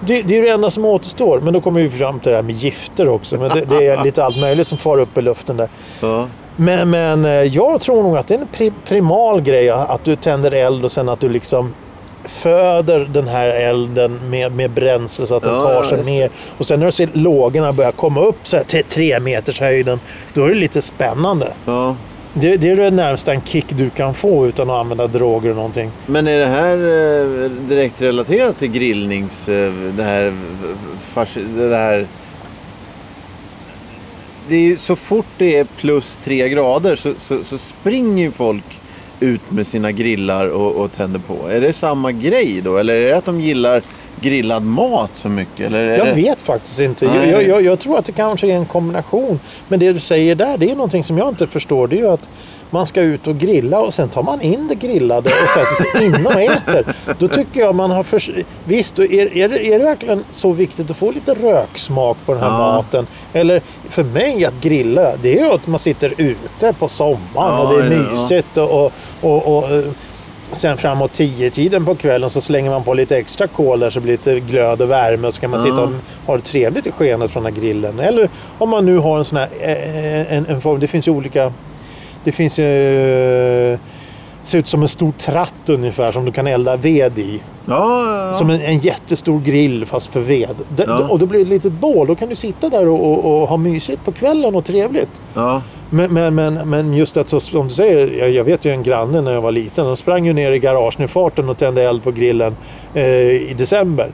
Det, 0.00 0.22
det 0.22 0.38
är 0.38 0.42
det 0.42 0.48
enda 0.48 0.70
som 0.70 0.84
återstår. 0.84 1.40
Men 1.40 1.52
då 1.52 1.60
kommer 1.60 1.80
vi 1.80 1.90
fram 1.90 2.20
till 2.20 2.30
det 2.30 2.36
här 2.36 2.42
med 2.42 2.54
gifter 2.54 3.08
också. 3.08 3.36
Men 3.36 3.48
det, 3.48 3.64
det 3.64 3.86
är 3.86 4.04
lite 4.04 4.24
allt 4.24 4.38
möjligt 4.40 4.66
som 4.68 4.78
far 4.78 4.98
upp 4.98 5.18
i 5.18 5.22
luften 5.22 5.56
där. 5.56 5.68
Ja. 6.00 6.26
Men, 6.56 6.90
men 6.90 7.24
eh, 7.24 7.30
jag 7.30 7.80
tror 7.80 8.02
nog 8.02 8.16
att 8.16 8.26
det 8.26 8.34
är 8.34 8.38
en 8.38 8.46
pri 8.46 8.72
primal 8.86 9.40
grej 9.40 9.70
att 9.70 10.04
du 10.04 10.16
tänder 10.16 10.50
eld 10.50 10.84
och 10.84 10.92
sen 10.92 11.08
att 11.08 11.20
du 11.20 11.28
liksom 11.28 11.74
föder 12.24 13.08
den 13.12 13.28
här 13.28 13.48
elden 13.48 14.20
med, 14.30 14.52
med 14.52 14.70
bränsle 14.70 15.26
så 15.26 15.34
att 15.34 15.42
den 15.42 15.54
Ja, 15.54 15.60
tar 15.60 15.84
sig 15.84 16.04
ner. 16.04 16.30
Och 16.58 16.66
sen 16.66 16.78
när 16.80 16.86
du 16.86 16.92
ser 16.92 17.08
lågorna 17.12 17.72
börja 17.72 17.92
komma 17.92 18.20
upp 18.20 18.38
så 18.44 18.56
här 18.56 18.64
till 18.64 18.84
tre 18.84 19.20
meters 19.20 19.60
höjden, 19.60 20.00
då 20.34 20.44
är 20.44 20.48
det 20.48 20.54
lite 20.54 20.82
spännande. 20.82 21.52
Ja. 21.64 21.96
Det, 22.34 22.56
det 22.56 22.70
är 22.70 22.76
det 22.76 22.90
närmsta 22.90 23.32
en 23.32 23.42
kick 23.42 23.66
du 23.68 23.90
kan 23.90 24.14
få 24.14 24.46
utan 24.46 24.70
att 24.70 24.76
använda 24.80 25.06
droger 25.06 25.50
och 25.50 25.56
någonting. 25.56 25.90
Men 26.06 26.26
är 26.26 26.38
det 26.38 26.46
här 26.46 26.76
eh, 26.76 27.50
direkt 27.50 28.02
relaterat 28.02 28.58
till 28.58 28.68
grillnings... 28.72 29.48
Eh, 29.48 29.72
det 29.96 30.02
här... 30.02 30.34
fas- 31.14 31.38
Det 31.56 31.76
här... 31.76 32.06
Det 34.48 34.56
är 34.56 34.60
ju 34.60 34.76
så 34.76 34.96
fort 34.96 35.26
det 35.38 35.56
är 35.56 35.64
plus 35.64 36.18
tre 36.24 36.48
grader 36.48 36.96
så, 36.96 37.12
så, 37.18 37.44
så 37.44 37.58
springer 37.58 38.24
ju 38.24 38.30
folk 38.30 38.64
ut 39.20 39.50
med 39.50 39.66
sina 39.66 39.92
grillar 39.92 40.46
och, 40.48 40.72
och 40.76 40.92
tänder 40.92 41.20
på. 41.20 41.48
Är 41.48 41.60
det 41.60 41.72
samma 41.72 42.12
grej 42.12 42.60
då? 42.64 42.76
Eller 42.76 42.94
är 42.96 43.08
det 43.08 43.16
att 43.16 43.24
de 43.24 43.40
gillar 43.40 43.82
grillad 44.20 44.62
mat 44.62 45.10
så 45.14 45.28
mycket? 45.28 45.66
Eller 45.66 45.98
Jag 45.98 46.06
det... 46.06 46.12
vet 46.12 46.38
faktiskt 46.38 46.80
inte. 46.80 47.04
Jag, 47.06 47.26
jag, 47.28 47.42
jag, 47.48 47.62
jag 47.64 47.80
tror 47.80 47.98
att 47.98 48.04
det 48.06 48.12
kanske 48.12 48.46
är 48.46 48.54
en 48.56 48.66
kombination. 48.66 49.40
Men 49.68 49.80
det 49.80 49.92
du 49.92 50.00
säger 50.00 50.34
där, 50.34 50.58
det 50.58 50.70
är 50.70 50.74
någonting 50.74 51.04
som 51.04 51.18
jag 51.18 51.28
inte 51.28 51.46
förstår. 51.46 51.88
Det 51.88 51.96
är 51.96 52.00
ju 52.00 52.08
att 52.10 52.28
man 52.72 52.86
ska 52.86 53.00
ut 53.00 53.26
och 53.26 53.38
grilla 53.38 53.80
och 53.80 53.94
sen 53.94 54.08
tar 54.08 54.22
man 54.22 54.40
in 54.42 54.68
det 54.68 54.74
grillade 54.74 55.28
och 55.30 55.48
sätter 55.48 55.92
sig 55.98 56.06
inne 56.06 56.28
och 56.28 56.40
äter. 56.40 56.94
Då 57.18 57.28
tycker 57.28 57.60
jag 57.60 57.74
man 57.74 57.90
har... 57.90 58.02
För... 58.02 58.44
Visst, 58.64 58.98
är, 58.98 59.36
är, 59.36 59.48
det, 59.48 59.66
är 59.66 59.78
det 59.78 59.84
verkligen 59.84 60.24
så 60.32 60.52
viktigt 60.52 60.90
att 60.90 60.96
få 60.96 61.10
lite 61.10 61.34
röksmak 61.34 62.16
på 62.26 62.32
den 62.32 62.42
här 62.42 62.48
Ja. 62.50 62.56
maten? 62.58 63.06
Eller 63.32 63.60
för 63.88 64.02
mig 64.04 64.44
att 64.44 64.60
grilla, 64.60 65.12
det 65.22 65.38
är 65.38 65.44
ju 65.44 65.50
att 65.52 65.66
man 65.66 65.78
sitter 65.80 66.14
ute 66.16 66.72
på 66.78 66.88
sommaren 66.88 67.18
Ja, 67.34 67.68
och 67.68 67.78
det 67.78 67.84
är 67.86 67.90
ja, 67.92 68.04
ja. 68.14 68.22
mysigt 68.22 68.56
och, 68.56 68.70
och, 68.84 68.92
och, 69.20 69.58
och 69.58 69.70
eh, 69.70 69.84
Sen 70.52 70.76
framåt 70.76 71.12
tio 71.12 71.50
tiden 71.50 71.84
på 71.84 71.94
kvällen 71.94 72.30
så 72.30 72.40
slänger 72.40 72.70
man 72.70 72.82
på 72.84 72.94
lite 72.94 73.16
extra 73.16 73.46
kol 73.46 73.80
där 73.80 73.90
så 73.90 74.00
blir 74.00 74.18
det 74.24 74.34
lite 74.34 74.46
glöd 74.52 74.82
och 74.82 74.90
värme 74.90 75.32
så 75.32 75.40
kan 75.40 75.50
man 75.50 75.60
Ja. 75.60 75.64
sitta 75.66 75.82
och 75.82 75.90
ha 76.26 76.36
det 76.36 76.42
trevligt 76.42 76.86
i 76.86 76.90
skenet 76.92 77.30
från 77.30 77.42
den 77.42 77.54
här 77.54 77.60
grillen. 77.60 77.98
Eller 78.00 78.28
om 78.58 78.68
man 78.68 78.86
nu 78.86 78.96
har 78.98 79.18
en 79.18 79.24
sån 79.24 79.38
här 79.38 79.48
eh, 79.60 80.36
en, 80.36 80.46
en 80.46 80.60
form. 80.60 80.80
Det 80.80 80.86
finns 80.86 81.08
ju 81.08 81.12
olika. 81.12 81.52
Det 82.24 82.32
finns 82.32 82.58
ju. 82.58 83.78
Ser 84.44 84.58
ut 84.58 84.68
som 84.68 84.82
en 84.82 84.88
stor 84.88 85.12
tratt 85.12 85.54
ungefär 85.66 86.12
som 86.12 86.24
du 86.24 86.32
kan 86.32 86.46
elda 86.46 86.76
ved 86.76 87.18
i. 87.18 87.40
Ja, 87.66 88.06
ja, 88.06 88.26
ja. 88.28 88.34
Som 88.34 88.50
en, 88.50 88.60
en 88.60 88.78
jättestor 88.78 89.40
grill 89.40 89.86
fast 89.86 90.06
för 90.12 90.20
ved. 90.20 90.56
D- 90.76 90.84
Ja. 90.86 90.98
Och 91.08 91.18
då 91.18 91.26
blir 91.26 91.38
det 91.38 91.42
ett 91.42 91.48
litet 91.48 91.72
bål. 91.72 92.06
Då 92.06 92.14
kan 92.14 92.28
du 92.28 92.36
sitta 92.36 92.68
där 92.68 92.88
och, 92.88 93.10
och, 93.12 93.42
och 93.42 93.48
ha 93.48 93.56
mysigt 93.56 94.04
på 94.04 94.12
kvällen 94.12 94.54
och 94.54 94.64
trevligt. 94.64 95.08
Men, 95.90 96.12
men, 96.12 96.34
men, 96.34 96.54
men 96.70 96.94
just 96.94 97.16
att 97.16 97.28
så, 97.28 97.40
som 97.40 97.68
du 97.68 97.74
säger, 97.74 98.18
jag, 98.18 98.30
jag 98.30 98.44
vet 98.44 98.64
ju 98.64 98.70
en 98.70 98.82
granne 98.82 99.20
när 99.20 99.32
jag 99.32 99.40
var 99.40 99.52
liten. 99.52 99.86
De 99.86 99.96
sprang 99.96 100.26
ju 100.26 100.32
ner 100.32 100.52
i 100.52 100.58
garagenefarten 100.58 101.48
och 101.48 101.58
tände 101.58 101.82
eld 101.82 102.02
på 102.02 102.10
grillen 102.10 102.56
eh, 102.94 103.04
i 103.30 103.54
december. 103.58 104.10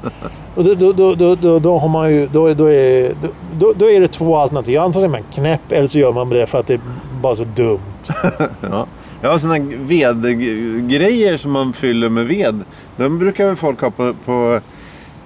Och 0.55 0.65
då, 0.65 0.75
då, 0.75 0.93
då, 0.93 1.15
då, 1.15 1.35
då, 1.35 1.59
då 1.59 1.79
har 1.79 1.89
man 1.89 2.11
ju, 2.11 2.27
då, 2.27 2.55
då, 2.55 2.71
är, 2.73 3.15
då, 3.59 3.73
då 3.77 3.91
är 3.91 4.01
det 4.01 4.09
två 4.09 4.37
alternativ. 4.37 4.79
Antingen 4.81 5.05
är 5.05 5.13
man 5.13 5.23
knäpp 5.35 5.73
eller 5.73 5.89
så 5.89 5.99
gör 5.99 6.13
man 6.13 6.29
det 6.29 6.47
för 6.47 6.61
att 6.61 6.67
det 6.67 6.75
är 6.75 6.81
bara 7.23 7.37
så 7.37 7.45
dumt. 7.45 7.81
Ja, 8.61 8.87
ja 9.23 9.39
sådana 9.39 9.65
vedgrejer 9.79 11.37
som 11.37 11.51
man 11.51 11.73
fyller 11.73 12.09
med 12.09 12.27
ved. 12.27 12.65
De 12.97 13.19
brukar 13.19 13.47
väl 13.47 13.57
folk 13.57 13.81
ha 13.81 13.91
på, 13.91 14.15
på 14.25 14.61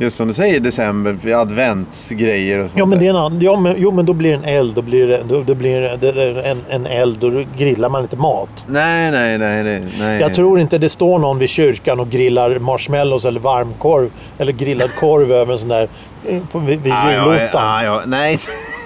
just 0.01 0.17
som 0.17 0.29
du 0.29 0.35
säger, 0.35 0.61
december. 0.61 1.17
för 1.23 1.31
Adventsgrejer 1.31 2.59
och 2.59 2.71
sånt 2.71 2.79
Ja 2.79 2.87
men, 2.87 2.99
det 2.99 3.07
är 3.07 3.11
en, 3.11 3.17
annan- 3.17 3.41
ja, 3.41 3.61
men, 3.61 3.75
jo, 3.79 3.91
men 3.91 4.07
då 4.07 4.13
blir 4.13 4.31
det 4.31 4.37
en 4.37 4.45
eld. 4.45 4.75
Då 4.75 4.83
blir 4.83 5.07
det, 5.07 5.23
då, 5.29 5.43
då 5.43 5.55
blir 5.55 5.81
det, 5.81 5.97
det 5.97 6.09
är 6.23 6.47
en, 6.51 6.61
en 6.71 6.87
eld 6.87 7.19
då 7.19 7.43
grillar 7.57 7.89
man 7.89 8.03
inte 8.03 8.17
mat. 8.17 8.49
Nej, 8.67 9.11
nej, 9.11 9.39
nej, 9.39 9.63
nej. 9.65 9.83
nej. 9.99 10.21
Jag 10.21 10.35
tror 10.35 10.61
inte 10.61 10.79
det 10.79 10.89
står 10.89 11.19
någon 11.19 11.39
vid 11.39 11.49
kyrkan 11.49 12.01
och 12.01 12.11
grillar 12.11 12.59
marshmallows 12.59 13.25
eller 13.25 13.41
varmkorv 13.41 14.11
eller 14.39 14.53
grillad 14.53 14.91
korv 15.01 15.33
över 15.33 15.53
en 15.53 15.59
sån 15.59 15.69
där 15.69 15.89
eh, 16.29 16.39
på, 16.53 16.59
vid, 16.59 16.81
vid 16.83 16.93
Ah, 16.93 17.13
ja, 17.13 17.35
julottan. 17.35 17.85
ja, 17.85 17.85
ja, 17.85 18.03
nej. 18.07 18.39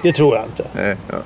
Det 0.03 0.13
tror 0.13 0.35
jag 0.37 0.45
inte. 0.45 0.65
Nej, 0.73 0.97
ja. 1.11 1.17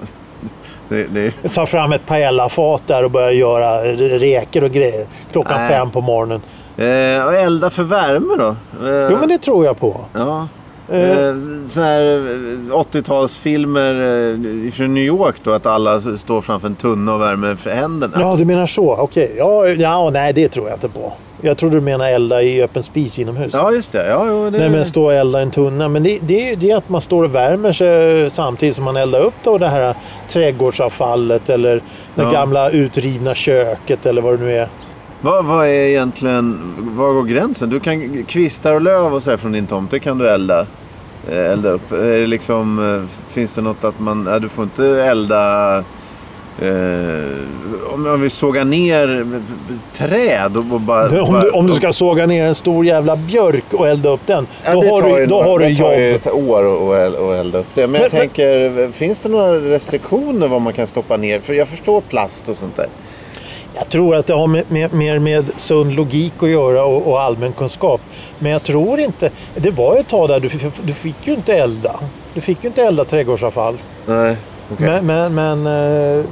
Det, 0.88 1.05
det, 1.05 1.48
Ta 1.55 1.66
fram 1.66 1.92
ett 1.92 2.07
paellafat 2.07 2.83
där 2.87 3.05
och 3.05 3.11
börja 3.11 3.33
göra 3.33 3.81
räkor 4.18 4.64
och 4.64 4.70
grejer 4.70 5.07
klockan 5.33 5.61
Nej. 5.61 5.68
fem 5.68 5.90
på 5.90 6.01
morgonen. 6.01 6.40
Eh, 6.85 7.25
och 7.27 7.35
elda 7.35 7.71
för 7.71 7.83
värme 7.83 8.35
då? 8.38 8.49
Eh, 8.88 9.09
Jo 9.11 9.17
men 9.21 9.29
det 9.29 9.38
tror 9.38 9.64
jag 9.64 9.79
på. 9.81 10.01
Ja. 10.12 10.49
Eh. 10.93 11.11
Eh, 11.19 11.35
Sådana 11.69 11.91
här 11.91 12.03
eh, 12.03 12.75
80-talsfilmer 12.75 13.91
eh, 14.67 14.71
från 14.73 14.95
New 14.95 15.03
York 15.05 15.35
då, 15.45 15.53
att 15.53 15.67
alla 15.67 16.01
står 16.01 16.41
framför 16.41 16.67
en 16.69 16.75
tunna 16.75 17.14
och 17.14 17.21
värmer 17.21 17.55
för 17.55 17.71
händerna. 17.71 18.14
Ja 18.21 18.37
du 18.38 18.45
menar 18.45 18.67
så, 18.67 18.95
okej. 18.95 19.35
Ja, 19.38 19.67
ja, 19.67 20.11
nej 20.11 20.33
det 20.33 20.49
tror 20.49 20.69
jag 20.69 20.77
inte 20.77 20.88
på. 20.88 21.12
Jag 21.41 21.57
tror 21.59 21.71
du 21.71 21.81
menar 21.81 22.09
elda 22.09 22.43
i 22.43 22.62
öppen 22.62 22.83
spis 22.83 23.19
inomhus. 23.19 23.51
Ja, 23.53 23.73
just 23.73 23.93
det. 23.93 24.07
Ja, 24.09 24.25
jo, 24.29 24.51
det... 24.51 24.59
Nej 24.59 24.71
men 24.71 24.85
stå 24.85 25.05
och 25.05 25.14
elda 25.14 25.38
i 25.38 25.43
en 25.43 25.51
tunna. 25.51 25.88
Men 25.88 26.03
det, 26.03 26.19
det, 26.23 26.51
är- 26.53 26.57
det 26.57 26.71
är 26.71 26.77
att 26.77 26.88
man 26.88 27.01
står 27.01 27.25
och 27.25 27.35
värmer 27.35 27.73
sig 27.73 28.31
samtidigt 28.31 28.75
som 28.77 28.85
man 28.85 28.97
eldar 28.97 29.21
upp 29.21 29.35
då 29.45 29.59
det 29.59 29.69
här 29.69 29.95
trädgårdsavfallet 30.29 31.51
eller 31.51 31.77
det 32.14 32.23
Ja. 32.23 32.31
gamla 32.31 32.71
utrivna 32.71 33.35
köket 33.35 34.07
eller 34.07 34.23
vad 34.23 34.38
det 34.38 34.45
nu 34.45 34.57
är. 34.57 34.69
Vad, 35.20 35.44
vad 35.44 35.66
är 35.66 35.70
egentligen, 35.70 36.74
var 36.78 37.12
går 37.12 37.24
gränsen? 37.24 37.70
Du 37.70 37.81
kan 37.81 38.24
kvistar 38.24 38.72
och 38.72 38.81
löv 38.81 39.14
och 39.14 39.22
så 39.22 39.31
här 39.31 39.37
från 39.37 39.52
din 39.52 39.66
tomt, 39.66 39.90
det 39.90 39.98
kan 39.98 40.18
du 40.18 40.28
elda, 40.28 40.66
eh, 41.31 41.38
elda 41.52 41.68
upp. 41.70 41.92
Är 41.92 42.18
det 42.18 42.26
liksom, 42.26 42.94
eh, 42.94 43.33
finns 43.35 43.52
det 43.52 43.61
något 43.62 43.85
att 43.85 44.00
man, 44.00 44.26
ja, 44.31 44.38
du 44.38 44.48
får 44.48 44.64
inte 44.64 44.87
elda 44.87 45.85
Eh, 46.62 47.92
om, 47.94 48.07
om 48.07 48.20
vi 48.20 48.31
sågar 48.31 48.64
ner 48.64 49.26
träd 49.96 50.57
och 50.57 50.64
och 50.74 50.81
bara... 50.81 51.22
Om 51.22 51.40
du, 51.40 51.50
om 51.50 51.66
du 51.66 51.72
ska 51.72 51.92
såga 51.92 52.26
ner 52.26 52.44
en 52.46 52.54
stor 52.54 52.85
jävla 52.87 53.16
björk 53.16 53.64
och 53.72 53.88
elda 53.88 54.09
upp 54.11 54.20
den. 54.26 54.46
Ja, 54.64 54.72
då 54.74 54.81
har 54.81 55.02
du, 55.18 55.26
då 55.26 55.35
några- 55.37 55.48
har 55.48 55.59
du 55.59 55.64
det 55.68 55.76
tar 55.76 55.92
ju 55.92 56.12
jobb. 56.12 56.48
år 56.50 56.94
att 57.07 57.40
elda 57.40 57.59
upp 57.59 57.66
det. 57.74 57.81
Men, 57.81 57.92
Men- 57.92 58.00
jag 58.02 58.12
men- 58.12 58.20
tänker, 58.20 58.92
finns 58.92 59.20
det 59.20 59.28
några 59.28 59.54
restriktioner 59.54 60.48
vad 60.48 60.61
man 60.61 60.72
kan 60.72 60.87
stoppa 60.87 61.16
ner? 61.16 61.40
För 61.40 61.52
jag 61.54 61.68
förstår 61.68 62.00
plast 62.00 62.48
och 62.48 62.57
sånt 62.57 62.76
där. 62.76 62.87
Jag 63.79 63.88
tror 63.88 64.17
att 64.17 64.27
det 64.27 64.35
har 64.35 64.47
med, 64.47 64.64
med, 64.69 64.93
mer 64.95 65.19
med 65.19 65.45
sund 65.57 65.93
logik 65.95 66.33
att 66.43 66.49
göra 66.49 66.85
och, 66.85 67.07
och 67.07 67.21
allmän 67.23 67.53
kunskap. 67.53 68.01
Men 68.38 68.53
jag 68.53 68.62
tror 68.62 69.01
inte... 69.01 69.31
Det 69.57 69.71
var 69.71 69.97
ett 69.97 70.09
tag 70.09 70.29
där 70.29 70.41
du, 70.41 70.49
fick- 70.49 70.83
du 70.83 70.93
fick 70.95 71.27
ju 71.27 71.35
inte 71.35 71.55
elda. 71.55 72.01
Du 72.35 72.41
fick 72.41 72.64
ju 72.64 72.69
inte 72.69 72.83
elda 72.83 73.05
trädgårdsavfall. 73.05 73.79
Nej, 74.07 74.37
okej. 74.73 74.87
Men, 75.03 75.07
men, 75.35 75.35
men, 75.62 76.19
eh, 76.19 76.25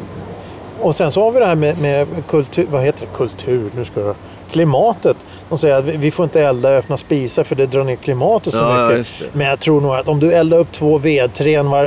och 0.81 0.97
sen 0.97 1.13
så 1.13 1.23
har 1.23 1.31
vi 1.31 1.39
det 1.41 1.47
här 1.47 1.55
med, 1.55 1.79
med 1.81 2.07
kultur... 2.29 2.67
Vad 2.71 2.83
heter 2.83 3.01
det? 3.01 3.17
Kultur? 3.17 3.71
Nu 3.77 3.85
ska 3.85 4.01
jag... 4.01 4.15
Klimatet. 4.51 5.17
De 5.49 5.59
säger 5.59 5.79
att 5.79 5.85
vi- 5.85 6.11
får 6.11 6.25
inte 6.25 6.41
elda 6.41 6.73
i 6.75 6.77
öppna 6.77 6.97
spisar 6.97 7.45
för 7.45 7.55
det 7.55 7.67
drar 7.67 7.85
ner 7.85 7.97
klimatet 7.97 8.53
så 8.55 8.59
Ja, 8.59 8.89
mycket. 8.89 9.35
Men 9.35 9.47
jag 9.47 9.61
tror 9.61 9.81
nog 9.81 9.95
att 9.95 10.09
om 10.09 10.21
du 10.21 10.33
eldar 10.33 10.59
upp 10.59 10.73
två 10.73 10.99
vedträn 10.99 11.71
var, 11.71 11.85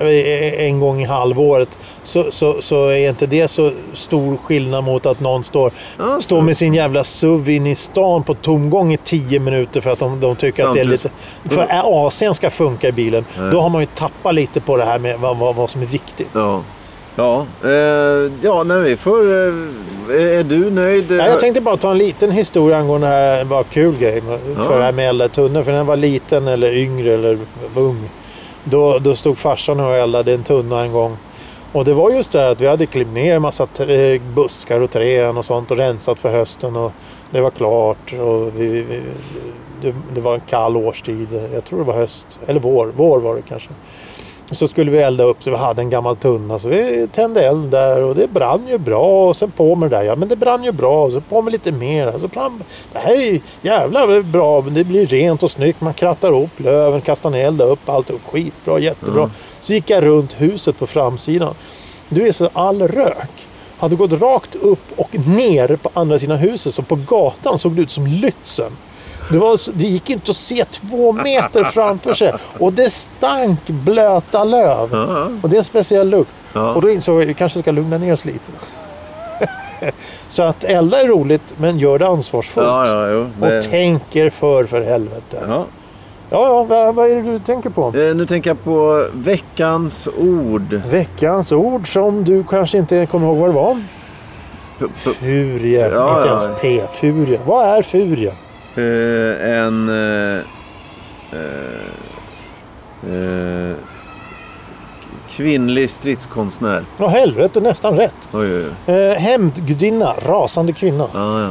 en 0.60 0.80
gång 0.80 1.02
i 1.02 1.06
halvåret 1.06 1.78
så, 2.04 2.32
så, 2.32 2.62
så 2.62 2.88
är 2.88 3.10
inte 3.10 3.26
det 3.28 3.48
så 3.48 3.72
stor 3.94 4.38
skillnad 4.38 4.84
mot 4.84 5.06
att 5.06 5.20
någon 5.20 5.44
står, 5.44 5.72
Ja, 5.98 6.22
står 6.22 6.42
med 6.42 6.58
sin 6.58 6.74
jävla 6.74 7.04
SUV 7.04 7.50
in 7.50 7.68
i 7.68 7.76
stan 7.76 8.24
på 8.24 8.34
tomgång 8.34 8.94
i 8.94 8.98
tio 8.98 9.40
minuter 9.40 9.82
för 9.82 9.90
att 9.90 10.00
de, 10.00 10.20
de 10.20 10.36
tycker 10.36 10.66
att 10.66 10.74
det 10.74 10.80
är 10.82 10.86
lite... 10.86 11.10
Samtidigt- 11.44 11.70
För 11.70 11.82
AC'n 11.84 12.34
ska 12.34 12.50
funka 12.50 12.88
i 12.88 12.92
bilen. 12.92 13.26
Då 13.52 13.62
har 13.62 13.70
man 13.70 13.82
ju 13.82 13.88
tappat 13.96 14.34
lite 14.36 14.62
på 14.62 14.78
det 14.78 14.86
här 14.86 15.00
med 15.00 15.20
vad, 15.20 15.38
vad, 15.38 15.56
vad 15.56 15.70
som 15.70 15.82
är 15.82 15.86
viktigt. 15.86 16.30
Ja. 16.34 16.62
Ja, 17.20 17.46
eh, 17.64 18.32
ja 18.42 18.64
nej, 18.64 18.82
vi 18.82 18.98
får... 18.98 19.20
Eh, 19.20 19.54
är 20.40 20.44
du 20.44 20.72
nöjd? 20.72 21.12
Ja, 21.12 21.28
jag 21.28 21.40
tänkte 21.40 21.62
bara 21.62 21.78
ta 21.78 21.92
en 21.92 21.98
liten 21.98 22.32
historia 22.32 22.78
angående 22.78 23.08
det 23.08 23.14
här. 23.14 23.46
Bara 23.46 23.64
kul 23.64 23.98
grej. 23.98 24.22
Ja. 24.58 24.66
För 24.68 24.78
det 24.78 24.84
här 24.84 24.92
med 24.92 25.10
elda 25.10 25.30
tunnor. 25.30 25.64
För 25.64 25.72
när 25.72 25.78
jag 25.78 25.86
var 25.86 25.96
liten 25.96 26.48
eller 26.48 26.74
yngre 26.74 27.14
eller 27.14 27.38
ung. 27.76 28.10
Då, 28.64 29.00
då 29.00 29.16
stod 29.16 29.38
farsan 29.38 29.80
och 29.80 29.96
eldade 29.96 30.34
en 30.34 30.44
tunna 30.44 30.82
en 30.82 30.92
gång. 30.92 31.18
Och 31.72 31.86
det 31.86 31.94
var 31.94 32.12
just 32.12 32.32
det 32.32 32.40
här 32.40 32.50
att 32.50 32.62
vi 32.62 32.68
hade 32.68 32.86
klippt 32.86 33.12
ner 33.12 33.36
en 33.36 33.42
massa 33.42 33.66
trä, 33.66 34.20
buskar 34.20 34.80
och 34.80 34.92
träd 34.92 35.38
och 35.38 35.46
sånt 35.46 35.72
och 35.72 35.78
rensat 35.78 36.20
för 36.20 36.32
hösten. 36.32 36.76
Och 36.76 36.92
det 37.32 37.42
var 37.42 37.50
klart. 37.50 38.14
Och 38.14 38.52
vi, 38.56 38.68
vi, 38.68 39.02
det, 39.82 39.94
det 40.16 40.22
var 40.22 40.34
en 40.34 40.42
kall 40.50 40.78
årstid. 40.78 41.28
Jag 41.54 41.66
tror 41.66 41.80
det 41.80 41.86
var 41.86 41.98
höst. 41.98 42.26
Eller 42.48 42.60
vår. 42.60 42.92
Vår 42.96 43.20
var 43.20 43.36
det 43.36 43.42
kanske. 43.42 43.70
Så 44.52 44.68
skulle 44.68 44.92
vi 44.92 44.98
elda 44.98 45.24
upp 45.24 45.44
så 45.44 45.50
vi 45.50 45.56
hade 45.56 45.82
en 45.82 45.90
gammal 45.90 46.16
tunna. 46.16 46.60
Så 46.60 46.68
vi 46.68 47.08
tände 47.14 47.48
eld 47.48 47.72
där 47.72 48.04
och 48.04 48.16
det 48.16 48.28
brann 48.28 48.68
ju 48.68 48.78
bra. 48.78 49.30
Och 49.30 49.36
sen 49.36 49.52
på 49.52 49.76
med 49.76 49.90
det 49.90 49.98
där. 49.98 50.04
Ja 50.04 50.16
men 50.16 50.28
det 50.28 50.36
brann 50.36 50.64
ju 50.64 50.72
bra. 50.72 51.06
Och 51.06 51.12
så 51.12 51.22
på 51.22 51.42
med 51.42 51.52
lite 51.52 51.72
mer. 51.72 52.14
Så 52.22 52.28
brann, 52.28 52.64
det 52.94 53.00
här 53.00 53.14
är 53.14 53.32
ju 53.32 53.40
jävla 53.62 54.22
bra. 54.22 54.62
Det 54.62 54.84
blir 54.84 55.08
rent 55.08 55.44
och 55.44 55.52
snyggt. 55.52 55.82
Man 55.82 55.94
krattar 55.94 56.32
upp 56.44 56.60
löven, 56.60 57.02
kastar 57.02 57.30
ner 57.30 57.48
elda 57.48 57.66
upp 57.66 57.90
allt. 57.90 58.12
Skitbra, 58.32 58.80
jättebra. 58.80 59.32
Så 59.60 59.74
gick 59.74 59.90
jag 59.90 60.06
runt 60.06 60.42
huset 60.42 60.80
på 60.80 60.88
framsidan. 60.88 61.54
Du 62.10 62.28
är 62.28 62.32
så 62.32 62.50
all 62.54 62.88
rök 62.88 63.48
hade 63.80 63.96
gått 63.96 64.12
rakt 64.12 64.56
upp 64.56 64.86
och 64.96 65.20
ner 65.28 65.76
på 65.76 65.90
andra 65.94 66.20
sidan 66.20 66.38
huset. 66.38 66.76
Så 66.76 66.82
på 66.82 66.96
gatan 66.96 67.60
såg 67.60 67.72
det 67.72 67.82
ut 67.82 67.92
som 67.92 68.08
Lützen. 68.08 68.72
Det, 69.30 69.38
var, 69.38 69.60
det 69.78 69.84
gick 69.88 70.10
inte 70.10 70.32
att 70.32 70.38
se 70.38 70.66
två 70.66 71.12
meter 71.12 71.64
framför 71.64 72.14
sig. 72.14 72.34
Och 72.60 72.74
det 72.74 72.90
stank 72.90 73.68
blöta 73.68 74.44
löv. 74.44 74.94
Och 75.42 75.50
det 75.50 75.56
är 75.56 75.58
en 75.58 75.64
speciell 75.64 76.10
lukt. 76.10 76.32
Och 76.76 76.82
då 76.82 76.90
insåg 76.90 77.16
jag 77.16 77.22
att 77.22 77.28
vi 77.30 77.34
kanske 77.34 77.62
ska 77.62 77.72
lugna 77.72 77.98
ner 77.98 78.14
oss 78.14 78.26
lite. 78.26 78.52
så 80.30 80.44
att 80.44 80.64
elda 80.64 81.02
är 81.02 81.08
roligt, 81.08 81.54
men 81.58 81.80
gör 81.80 82.00
det 82.00 82.08
ansvarsfullt. 82.08 82.68
ja, 82.68 82.88
ja, 82.88 83.10
jo. 83.10 83.28
Det, 83.48 83.58
Och 83.58 83.64
tänker 83.64 84.30
för 84.30 84.64
för 84.66 84.82
helvete. 84.82 85.44
Ja, 85.48 85.66
ja. 86.30 86.66
ja, 86.70 86.92
vad, 86.92 87.12
är 87.12 87.16
det 87.16 87.22
du 87.22 87.40
tänker 87.40 87.70
på? 87.70 87.88
Eh, 87.98 88.16
nu 88.16 88.26
tänker 88.26 88.50
jag 88.50 88.64
på 88.64 89.06
veckans 89.14 90.08
ord. 90.18 90.74
Veckans 90.90 91.52
ord 91.52 91.94
som 91.94 92.24
du 92.24 92.44
kanske 92.44 92.78
inte 92.78 93.06
kommer 93.06 93.28
ihåg 93.28 93.38
vad 93.38 93.50
det 93.50 93.54
var. 93.54 93.82
P- 94.80 94.86
Furie, 95.14 95.90
Ja, 95.94 96.18
inte 96.18 96.30
ens 96.30 96.62
P. 96.62 96.82
Furie. 96.94 97.40
Vad 97.46 97.66
är 97.78 97.82
furie? 97.82 98.34
Eh, 98.80 99.58
en... 99.58 99.90
Eh, 99.90 100.40
eh, 101.32 101.86
eh, 103.14 103.76
kvinnlig 105.30 105.90
stridskonstnär. 105.90 106.84
Ja, 106.98 107.08
helvete, 107.08 107.60
nästan 107.62 107.98
rätt. 107.98 108.30
Oj, 108.32 108.56
oj, 108.56 108.66
oj. 108.88 108.96
Eh, 108.96 109.16
hämndgudinna, 109.18 110.14
rasande 110.26 110.74
kvinna. 110.74 111.08
Ja, 111.14 111.42
ja. 111.42 111.50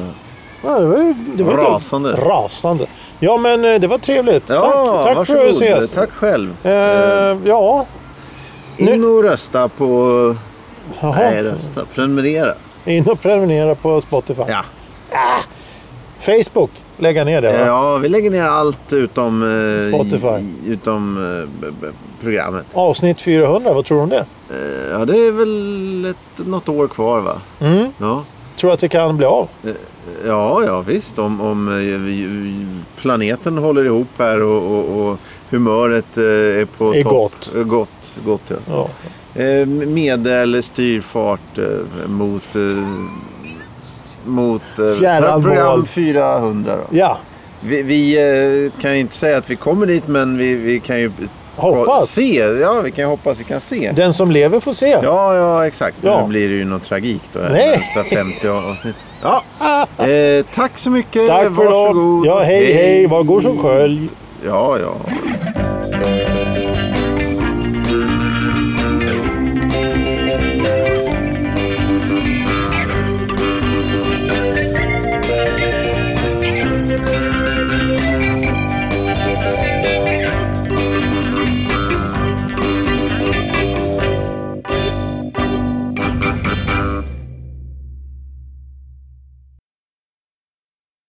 Ja, 0.64 0.79
det 0.79 0.87
var, 0.87 1.14
det 1.37 1.43
var 1.43 1.57
Rasande. 1.57 2.12
Rasande. 2.12 2.87
Ja, 3.21 3.37
men 3.37 3.62
det 3.62 3.87
var 3.87 3.99
trevligt. 3.99 4.51
Ja, 4.51 4.61
tack 5.05 5.17
tack 5.17 5.27
för 5.27 5.37
att 5.37 5.47
varsågod. 5.57 5.71
ses. 5.79 5.91
Tack 5.91 6.11
själv. 6.11 6.67
Eh, 6.67 6.73
ja, 7.45 7.87
In 8.77 9.05
och 9.05 9.23
rösta 9.23 9.69
på... 9.69 10.35
jaha. 11.01 11.14
Nej, 11.19 11.43
rösta. 11.43 11.85
Prenumerera. 11.95 12.55
In 12.85 13.07
och 13.07 13.21
prenumerera 13.21 13.75
på 13.75 14.01
Spotify. 14.01 14.43
Ja. 14.49 14.64
Facebook, 16.21 16.71
lägga 16.98 17.24
ner 17.24 17.40
det 17.42 17.48
va? 17.52 17.66
ja, 17.66 17.96
vi 17.96 18.08
lägger 18.08 18.30
ner 18.30 18.44
allt 18.44 18.92
utom... 18.92 19.42
eh, 19.42 19.88
Spotify. 19.88 20.44
Utom 20.66 21.18
eh, 21.62 21.88
programmet. 22.22 22.66
Avsnitt 22.74 23.20
400, 23.20 23.72
vad 23.72 23.84
tror 23.84 23.96
du 23.98 24.02
om 24.02 24.08
det? 24.08 24.24
Eh, 24.50 24.90
ja, 24.90 25.04
det 25.04 25.18
är 25.26 25.32
väl 25.32 26.04
ett, 26.04 26.46
något 26.46 26.68
år 26.68 26.88
kvar 26.88 27.20
va? 27.20 27.37
Mm. 27.61 27.88
Ja. 27.98 28.24
Tror 28.56 28.70
du 28.70 28.74
att 28.74 28.80
det 28.80 28.88
kan 28.88 29.16
bli 29.16 29.26
av? 29.26 29.48
Ja, 30.26 30.62
ja 30.66 30.80
visst. 30.80 31.18
Om, 31.18 31.40
om 31.40 31.68
planeten 32.96 33.58
håller 33.58 33.84
ihop 33.84 34.08
här 34.18 34.42
och, 34.42 34.62
och, 34.78 35.08
och 35.08 35.18
humöret 35.50 36.16
är 36.16 36.64
på 36.64 36.94
Är 36.94 37.02
topp. 37.02 37.12
gott. 37.12 37.52
Gott, 37.54 38.14
gott 38.24 38.52
ja. 38.70 38.88
Ja. 39.34 39.64
Medel 39.87 40.62
styrfart 40.62 41.58
mot, 42.06 42.56
mot 44.24 44.62
eh, 44.62 44.76
program 44.76 45.42
mål. 45.42 45.87
400. 45.87 46.76
Då. 46.76 46.96
ja, 46.96 47.18
Vi, 47.61 47.83
vi 47.83 48.16
eh, 48.74 48.81
kan 48.83 48.94
ju 48.94 49.00
inte 49.00 49.14
säga 49.14 49.37
att 49.38 49.50
vi 49.50 49.57
kommer 49.57 49.87
dit 49.87 50.09
men 50.09 50.38
vi, 50.38 50.54
vi 50.54 50.81
kan 50.81 51.00
ju 51.00 51.11
hoppas. 51.57 52.11
se. 52.11 52.35
Ja, 52.61 52.81
vi 52.81 52.90
kan 52.90 53.04
ju 53.04 53.09
hoppas 53.09 53.40
vi 53.40 53.44
kan 53.44 53.61
se. 53.61 53.92
Den 53.96 54.14
som 54.14 54.31
lever 54.31 54.61
får 54.61 54.72
se. 54.72 54.98
Ja, 55.02 55.35
ja 55.35 55.66
exakt. 55.66 55.96
Ja. 56.00 56.20
Nu 56.22 56.28
blir 56.28 56.48
det 56.48 56.54
ju 56.54 56.64
någon 56.64 56.81
tragik 56.81 57.22
då. 57.33 57.40
Nej. 57.50 57.78
Nästa 57.78 58.16
50 58.16 58.48
avsnitt. 58.48 58.96
Ja. 59.22 59.42
Eh, 59.98 60.44
tack 60.54 60.78
så 60.78 60.90
mycket. 60.90 61.26
Tack 61.26 61.42
för. 61.42 61.50
Varsågod. 61.50 62.26
Ja, 62.26 62.42
hej 62.42 62.72
hej. 62.72 63.07
Var 63.07 63.22
god 63.22 63.42
som 63.42 63.59
skölj. 63.62 64.09
Ja, 64.46 64.78
ja. 64.78 64.94